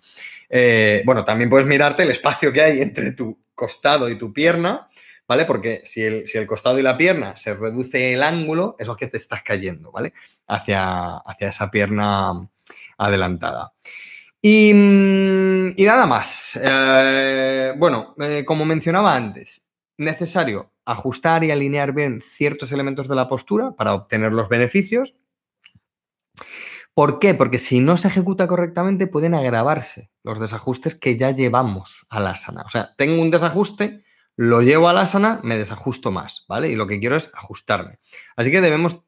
[0.49, 4.87] Eh, bueno, también puedes mirarte el espacio que hay entre tu costado y tu pierna,
[5.27, 5.45] ¿vale?
[5.45, 8.97] Porque si el, si el, costado y la pierna se reduce el ángulo, eso es
[8.97, 10.13] que te estás cayendo, ¿vale?
[10.47, 12.49] Hacia, hacia esa pierna
[12.97, 13.73] adelantada.
[14.43, 16.59] Mm, y, nada más.
[16.61, 23.29] Eh, bueno, eh, como mencionaba antes, necesario ajustar y alinear bien ciertos elementos de la
[23.29, 25.15] postura para obtener los beneficios.
[26.93, 27.33] ¿Por qué?
[27.33, 32.31] Porque si no se ejecuta correctamente pueden agravarse los desajustes que ya llevamos a la
[32.31, 32.63] asana.
[32.65, 34.01] O sea, tengo un desajuste,
[34.35, 36.67] lo llevo a la asana, me desajusto más, ¿vale?
[36.69, 37.99] Y lo que quiero es ajustarme.
[38.35, 39.03] Así que debemos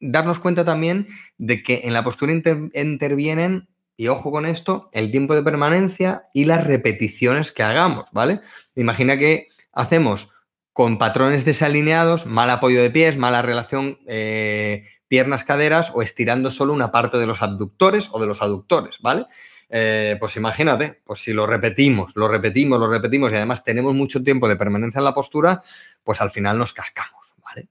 [0.00, 1.06] darnos cuenta también
[1.38, 3.69] de que en la postura intervienen
[4.00, 8.40] y ojo con esto, el tiempo de permanencia y las repeticiones que hagamos, ¿vale?
[8.74, 10.30] Imagina que hacemos
[10.72, 16.90] con patrones desalineados, mal apoyo de pies, mala relación eh, piernas-caderas o estirando solo una
[16.90, 19.26] parte de los abductores o de los aductores, ¿vale?
[19.68, 24.22] Eh, pues imagínate, pues si lo repetimos, lo repetimos, lo repetimos y además tenemos mucho
[24.22, 25.60] tiempo de permanencia en la postura,
[26.02, 27.68] pues al final nos cascamos, ¿vale?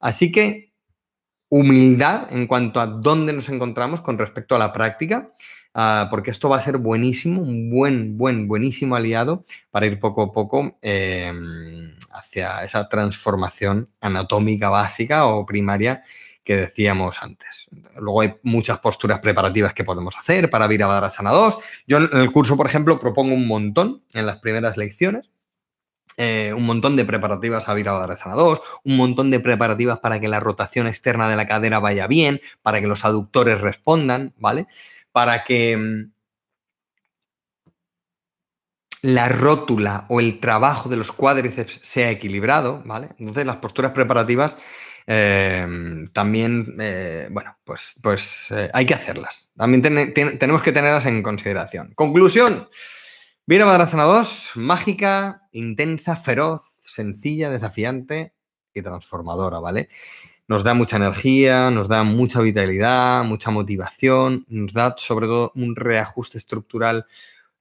[0.00, 0.72] Así que
[1.50, 5.32] humildad en cuanto a dónde nos encontramos con respecto a la práctica.
[5.80, 10.22] Ah, porque esto va a ser buenísimo, un buen, buen, buenísimo aliado para ir poco
[10.22, 16.02] a poco em, hacia esa transformación anatómica básica o primaria
[16.42, 17.68] que decíamos antes.
[17.94, 21.58] Luego hay muchas posturas preparativas que podemos hacer para Virabhadrasana 2.
[21.86, 25.30] Yo en el curso, por ejemplo, propongo un montón en las primeras lecciones.
[26.20, 30.40] Eh, un montón de preparativas a Virabhadrasana 2, un montón de preparativas para que la
[30.40, 34.66] rotación externa de la cadera vaya bien, para que los aductores respondan, ¿vale?
[35.18, 36.12] Para que mm,
[39.02, 43.08] la rótula o el trabajo de los cuádriceps sea equilibrado, ¿vale?
[43.18, 44.56] Entonces las posturas preparativas
[45.08, 49.52] em, también, eh, bueno, pues, pues eh, hay que hacerlas.
[49.56, 51.94] También tenemos que tenerlas en consideración.
[51.96, 52.68] Conclusión.
[53.44, 58.34] Virabhadrasana 2, mágica, intensa, feroz, sencilla, desafiante
[58.72, 59.88] y transformadora, ¿vale?
[60.48, 65.76] Nos da mucha energía, nos da mucha vitalidad, mucha motivación, nos da sobre todo un
[65.76, 67.06] reajuste estructural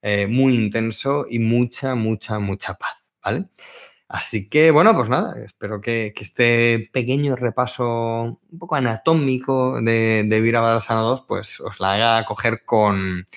[0.01, 3.49] eh, muy intenso y mucha, mucha, mucha paz, ¿vale?
[4.07, 10.41] Así que, bueno, pues nada, espero que, este pequeño repaso un poco anatómico de, de
[10.41, 13.27] Virabhadrasana 2, pues os la haga coger con,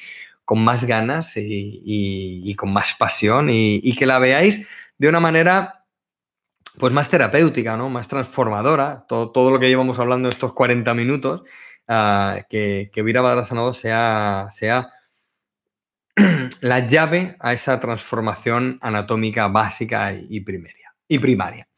[0.54, 4.66] más ganas y, con más pasión y que la veáis
[4.98, 5.79] de una manera
[6.78, 7.88] pues más terapéutica, ¿no?
[7.88, 11.42] Más transformadora, todo, todo lo que llevamos hablando estos 40 minutos,
[11.88, 14.90] uh, que, que Vira sea, sea
[16.60, 21.68] la llave a esa transformación anatómica básica y, primaria, y primaria.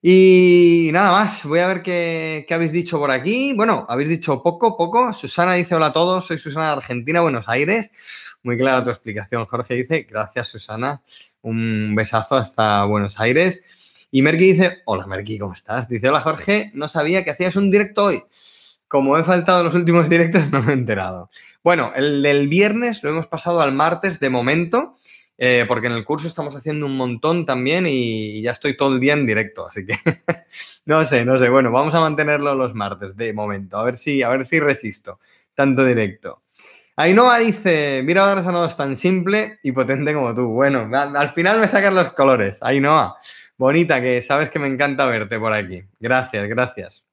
[0.00, 3.52] Y nada más, voy a ver qué, qué, habéis dicho por aquí.
[3.52, 5.12] Bueno, habéis dicho poco, poco.
[5.12, 7.90] Susana dice hola a todos, soy Susana de Argentina, Buenos Aires.
[8.44, 11.02] Muy clara tu explicación, Jorge dice, gracias Susana,
[11.42, 13.77] un besazo hasta Buenos Aires.
[14.10, 15.88] Y Merky dice, hola Merky, ¿cómo estás?
[15.88, 18.22] Dice, hola Jorge, no sabía que hacías un directo hoy.
[18.88, 21.30] como he faltado los últimos directos, no me he enterado.
[21.62, 24.94] Bueno, el del viernes lo hemos pasado al martes de momento,
[25.36, 29.00] eh, porque en el curso estamos haciendo un montón también y ya estoy todo el
[29.00, 29.96] día en directo, así que
[30.86, 31.50] no sé, no sé.
[31.50, 35.20] Bueno, vamos a mantenerlo los martes de momento, a ver si, a ver si resisto
[35.54, 36.42] tanto directo.
[36.96, 40.48] Ainhoa dice, mira ahora es tan simple y potente como tú.
[40.48, 42.60] Bueno, al final me sacan los colores.
[42.62, 43.16] Ainhoa,
[43.58, 45.82] bonita, que sabes que me encanta verte por aquí.
[46.00, 47.08] Gracias, gracias.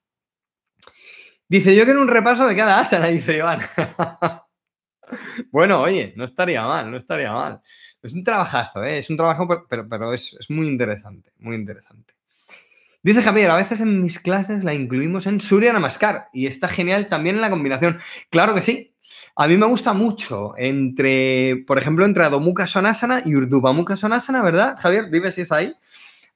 [1.49, 3.59] Dice, yo quiero un repaso de cada asana, dice Iván.
[5.51, 7.61] bueno, oye, no estaría mal, no estaría mal.
[8.01, 8.99] Es un trabajazo, ¿eh?
[8.99, 12.13] es un trabajo, pero, pero es, es, muy interesante, muy interesante.
[13.01, 17.07] Dice Javier, a veces en mis clases la incluimos en Surya Namaskar y está genial
[17.07, 17.99] también en la combinación.
[18.31, 18.95] Claro que sí.
[19.35, 23.95] A mí me gusta mucho entre, por ejemplo, entre Adho Mukha Sonasana y Urdhva Mukha
[23.95, 24.75] Sonasana, ¿verdad?
[24.79, 25.75] Javier, dime si es ahí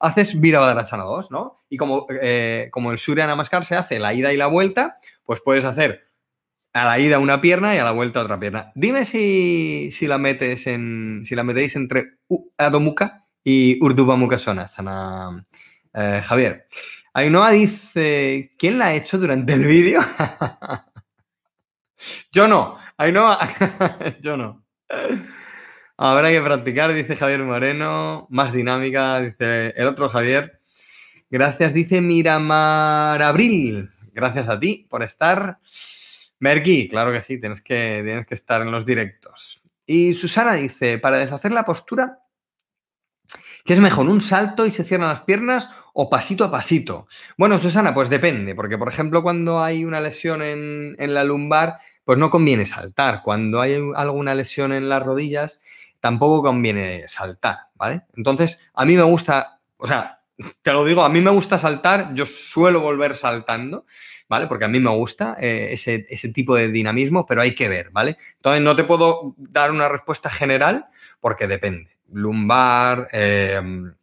[0.00, 1.58] haces Virabhadrasana 2, ¿no?
[1.68, 5.40] Y como, eh, como el Surya Namaskar se hace la ida y la vuelta, pues
[5.40, 6.08] puedes hacer
[6.72, 8.72] a la ida una pierna y a la vuelta otra pierna.
[8.74, 11.20] Dime si, la metes en.
[11.24, 12.18] si la metéis entre
[12.58, 15.46] Adho Mukha y Urdhva Mukha Sonasana,
[15.94, 16.66] eh, Javier.
[17.12, 20.00] Ainhoa dice, ¿quién la ha hecho durante el vídeo?
[22.32, 22.76] Yo no.
[22.96, 23.38] Ainhoa,
[24.20, 24.64] yo no.
[26.02, 28.26] Habrá que practicar, dice Javier Moreno.
[28.30, 30.58] Más dinámica, dice el otro Javier.
[31.28, 33.90] Gracias, dice Miramar Abril.
[34.14, 35.58] Gracias a ti por estar.
[36.38, 39.60] Merky, claro que sí, tienes que, tienes que estar en los directos.
[39.84, 42.20] Y Susana dice, para deshacer la postura,
[43.66, 47.08] ¿qué es mejor, un salto y se cierran las piernas o pasito a pasito?
[47.36, 51.76] Bueno, Susana, pues depende, porque por ejemplo cuando hay una lesión en, en la lumbar,
[52.06, 53.20] pues no conviene saltar.
[53.22, 55.62] Cuando hay alguna lesión en las rodillas,
[56.00, 58.02] tampoco conviene saltar, ¿vale?
[58.16, 60.20] Entonces, a mí me gusta, o sea,
[60.62, 63.84] te lo digo, a mí me gusta saltar, yo suelo volver saltando,
[64.28, 64.46] ¿vale?
[64.46, 68.16] Porque a mí me gusta eh, ese, tipo de dinamismo, pero hay que ver, ¿vale?
[68.36, 70.86] Entonces, no te puedo dar una respuesta general
[71.20, 71.90] porque depende.
[72.12, 73.94] Lumbar, em,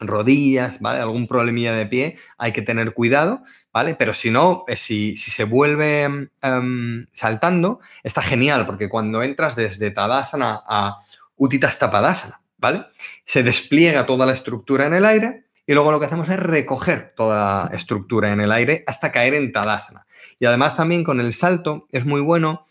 [0.00, 1.00] rodillas, ¿vale?
[1.00, 3.42] Algún problemilla de pie, hay que tener cuidado,
[3.72, 3.94] ¿vale?
[3.94, 6.02] Pero si no, eh, si, se vuelve
[6.42, 10.98] em, saltando, está genial, porque cuando entras desde Tadasana a
[11.36, 12.86] Utitasta Padasana, ¿vale?
[13.24, 17.14] Se despliega toda la estructura en el aire y luego lo que hacemos es recoger
[17.16, 20.06] toda la estructura en el aire hasta caer en Tadasana.
[20.38, 22.64] Y además también con el salto es muy bueno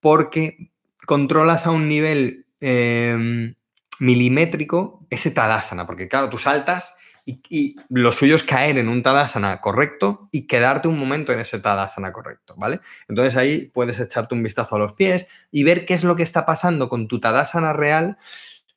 [0.00, 0.70] porque
[1.06, 2.46] controlas a un nivel...
[2.60, 3.54] Em,
[4.00, 9.60] milimétrico ese Tadasana, porque claro, tú saltas y, lo suyo es caer en un Tadasana
[9.60, 12.80] correcto y quedarte un momento en ese Tadasana correcto, ¿vale?
[13.08, 16.22] Entonces ahí puedes echarte un vistazo a los pies y ver qué es lo que
[16.22, 18.18] está pasando con tu Tadasana real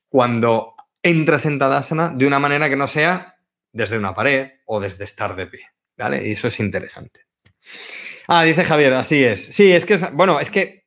[0.07, 3.37] cuando entras en Tadasana de una manera que no sea
[3.73, 6.25] desde una pared o desde estar de pie, ¿vale?
[6.25, 7.25] Y eso es interesante.
[8.27, 9.45] Ah, dice Javier, así es.
[9.45, 10.85] Sí, es que, bueno, es que,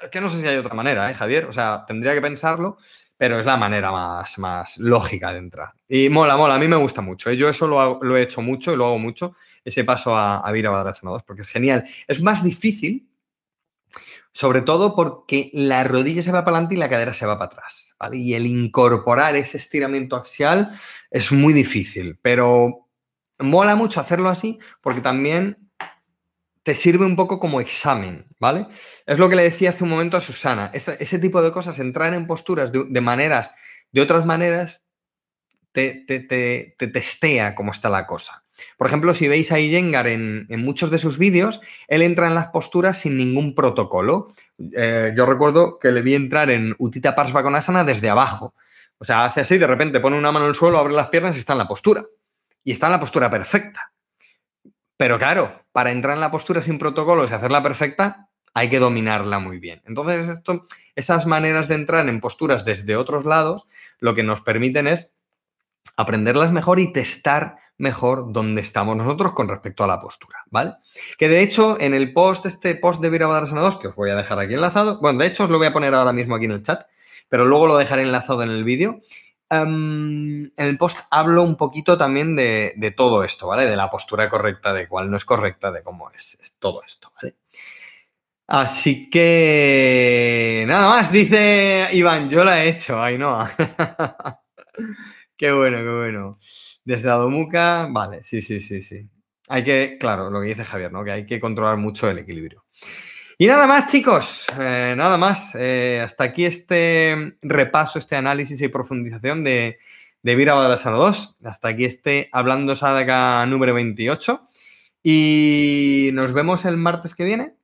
[0.00, 1.44] es que no sé si hay otra manera, ¿eh, Javier?
[1.44, 2.78] O sea, tendría que pensarlo
[3.22, 5.74] pero es la manera más, más lógica de entrar.
[5.88, 7.30] Y mola, mola, a mí me gusta mucho.
[7.30, 7.36] ¿eh?
[7.36, 11.12] Yo eso lo, he hecho mucho y lo hago mucho, ese paso a, a Virabhadrasana
[11.12, 11.84] 2, porque es genial.
[12.08, 13.08] Es más difícil,
[14.32, 17.52] sobre todo porque la rodilla se va para adelante y la cadera se va para
[17.52, 17.96] atrás.
[18.10, 20.76] Y el incorporar ese estiramiento axial
[21.08, 22.88] es muy difícil, pero
[23.38, 25.61] mola mucho hacerlo así porque también
[26.62, 28.66] te sirve un poco como examen, ¿vale?
[29.06, 30.70] Es lo que le decía hace un momento a Susana.
[30.72, 33.54] Ese, tipo de cosas, entrar en posturas de, maneras,
[33.90, 34.84] de otras maneras,
[35.72, 38.42] te, te, testea cómo está la cosa.
[38.76, 42.48] Por ejemplo, si veis a Iyengar en, muchos de sus vídeos, él entra en las
[42.48, 44.28] posturas sin ningún protocolo.
[44.76, 48.54] Eh, yo recuerdo que le vi entrar en Utita Parsvakonasana desde abajo.
[48.98, 51.34] O sea, hace así, de repente pone una mano en el suelo, abre las piernas
[51.34, 52.04] y está en la postura.
[52.62, 53.92] Y está en la postura perfecta.
[54.96, 59.38] Pero claro, para entrar en la postura sin protocolos y hacerla perfecta, hay que dominarla
[59.38, 59.82] muy bien.
[59.86, 63.66] Entonces, esto, esas maneras de entrar en posturas desde otros lados,
[63.98, 65.12] lo que nos permiten es
[65.96, 70.74] aprenderlas mejor y testar mejor dónde estamos nosotros con respecto a la postura, ¿vale?
[71.18, 74.16] Que de hecho, en el post, este post de Virabhadrasana 2, que os voy a
[74.16, 76.52] dejar aquí enlazado, bueno, de hecho os lo voy a poner ahora mismo aquí en
[76.52, 76.82] el chat,
[77.28, 79.00] pero luego lo dejaré enlazado en el vídeo,
[79.52, 83.66] Em, en el post hablo un poquito también de, todo esto, ¿vale?
[83.66, 87.36] De la postura correcta, de cuál no es correcta, de cómo es, todo esto, ¿vale?
[88.46, 93.46] Así que nada más, dice Iván, yo la he hecho, ay no.
[95.36, 96.38] qué bueno, qué bueno.
[96.84, 99.10] Desde Adomuca, vale, sí, sí, sí, sí.
[99.48, 101.04] Hay que, claro, lo que dice Javier, ¿no?
[101.04, 102.62] Que hay que controlar mucho el equilibrio.
[103.42, 105.56] Y nada más, chicos, eh, nada más.
[105.56, 109.80] Eh, hasta aquí este repaso, este análisis y profundización de,
[110.22, 111.36] de Vira 2.
[111.42, 114.46] Hasta aquí este Hablando Sadaka número 28.
[115.02, 117.56] Y nos vemos el martes que viene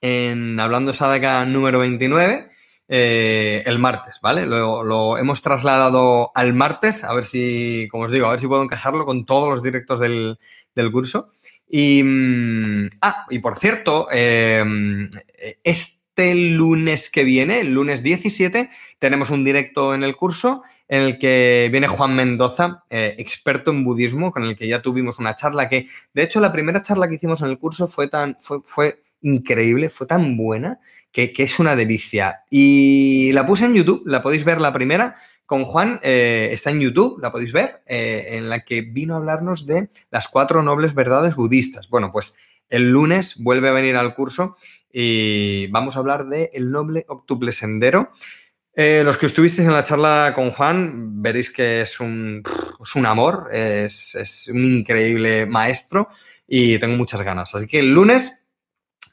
[0.00, 2.48] en Hablando Sadaka número 29.
[2.92, 4.46] Eh, el martes, ¿vale?
[4.46, 8.64] Lo, hemos trasladado al martes, a ver si, como os digo, a ver si puedo
[8.64, 10.36] encajarlo con todos los directos del,
[10.90, 11.28] curso.
[11.72, 14.64] Y, mm, ah, y por cierto, eh,
[15.62, 18.68] este lunes que viene, el lunes 17,
[18.98, 23.84] tenemos un directo en el curso en el que viene Juan Mendoza, eh, experto en
[23.84, 27.14] budismo, con el que ya tuvimos una charla que, de hecho, la primera charla que
[27.14, 30.80] hicimos en el curso fue tan, fue, fue increíble, fue tan buena
[31.12, 32.40] que, es una delicia.
[32.50, 35.14] Y la puse en YouTube, la podéis ver la primera
[35.46, 39.16] con Juan, eh, está en YouTube, la podéis ver, eh, en la que vino a
[39.18, 41.88] hablarnos de las cuatro nobles verdades budistas.
[41.88, 42.36] Bueno, pues
[42.68, 44.56] el lunes vuelve a venir al curso
[44.92, 48.10] y vamos a hablar de el noble octuple sendero
[48.72, 52.42] eh, los que estuvisteis en la charla con Juan veréis que es un,
[52.94, 56.08] un amor, es, un increíble maestro
[56.46, 57.54] y tengo muchas ganas.
[57.54, 58.39] Así que el lunes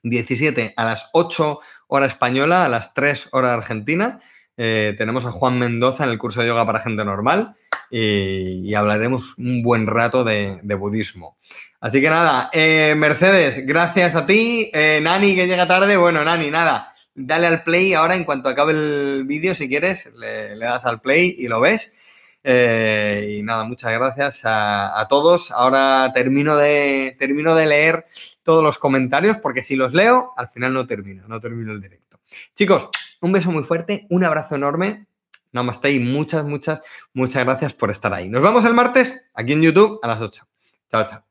[0.04, 4.20] 17 a las 8 hora española, a las 3 hora argentina,
[4.58, 7.56] eh, tenemos a Juan Mendoza en el curso de yoga para gente normal
[7.92, 11.38] y, hablaremos un buen rato de, budismo.
[11.80, 14.72] Así que nada, eh, Mercedes, gracias a ti.
[14.74, 15.96] Nani, que llega tarde.
[15.96, 20.56] Bueno, Nani, nada dale al play ahora en cuanto acabe el vídeo, si quieres, le,
[20.58, 21.96] das al play y lo ves.
[22.44, 25.52] Eh, y nada, muchas gracias a, todos.
[25.52, 28.06] Ahora termino de, termino de leer
[28.48, 32.18] todos los comentarios porque si los leo, al final no termino, no termino el directo.
[32.56, 32.90] Chicos,
[33.20, 35.06] un beso muy fuerte, un abrazo enorme.
[35.52, 36.80] Namaste y muchas, muchas,
[37.14, 38.30] muchas gracias por estar ahí.
[38.30, 40.48] Nos vemos el martes aquí en YouTube a las 8.
[40.90, 41.26] Chao, chao.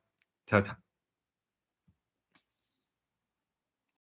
[0.46, 0.85] Chao, chao.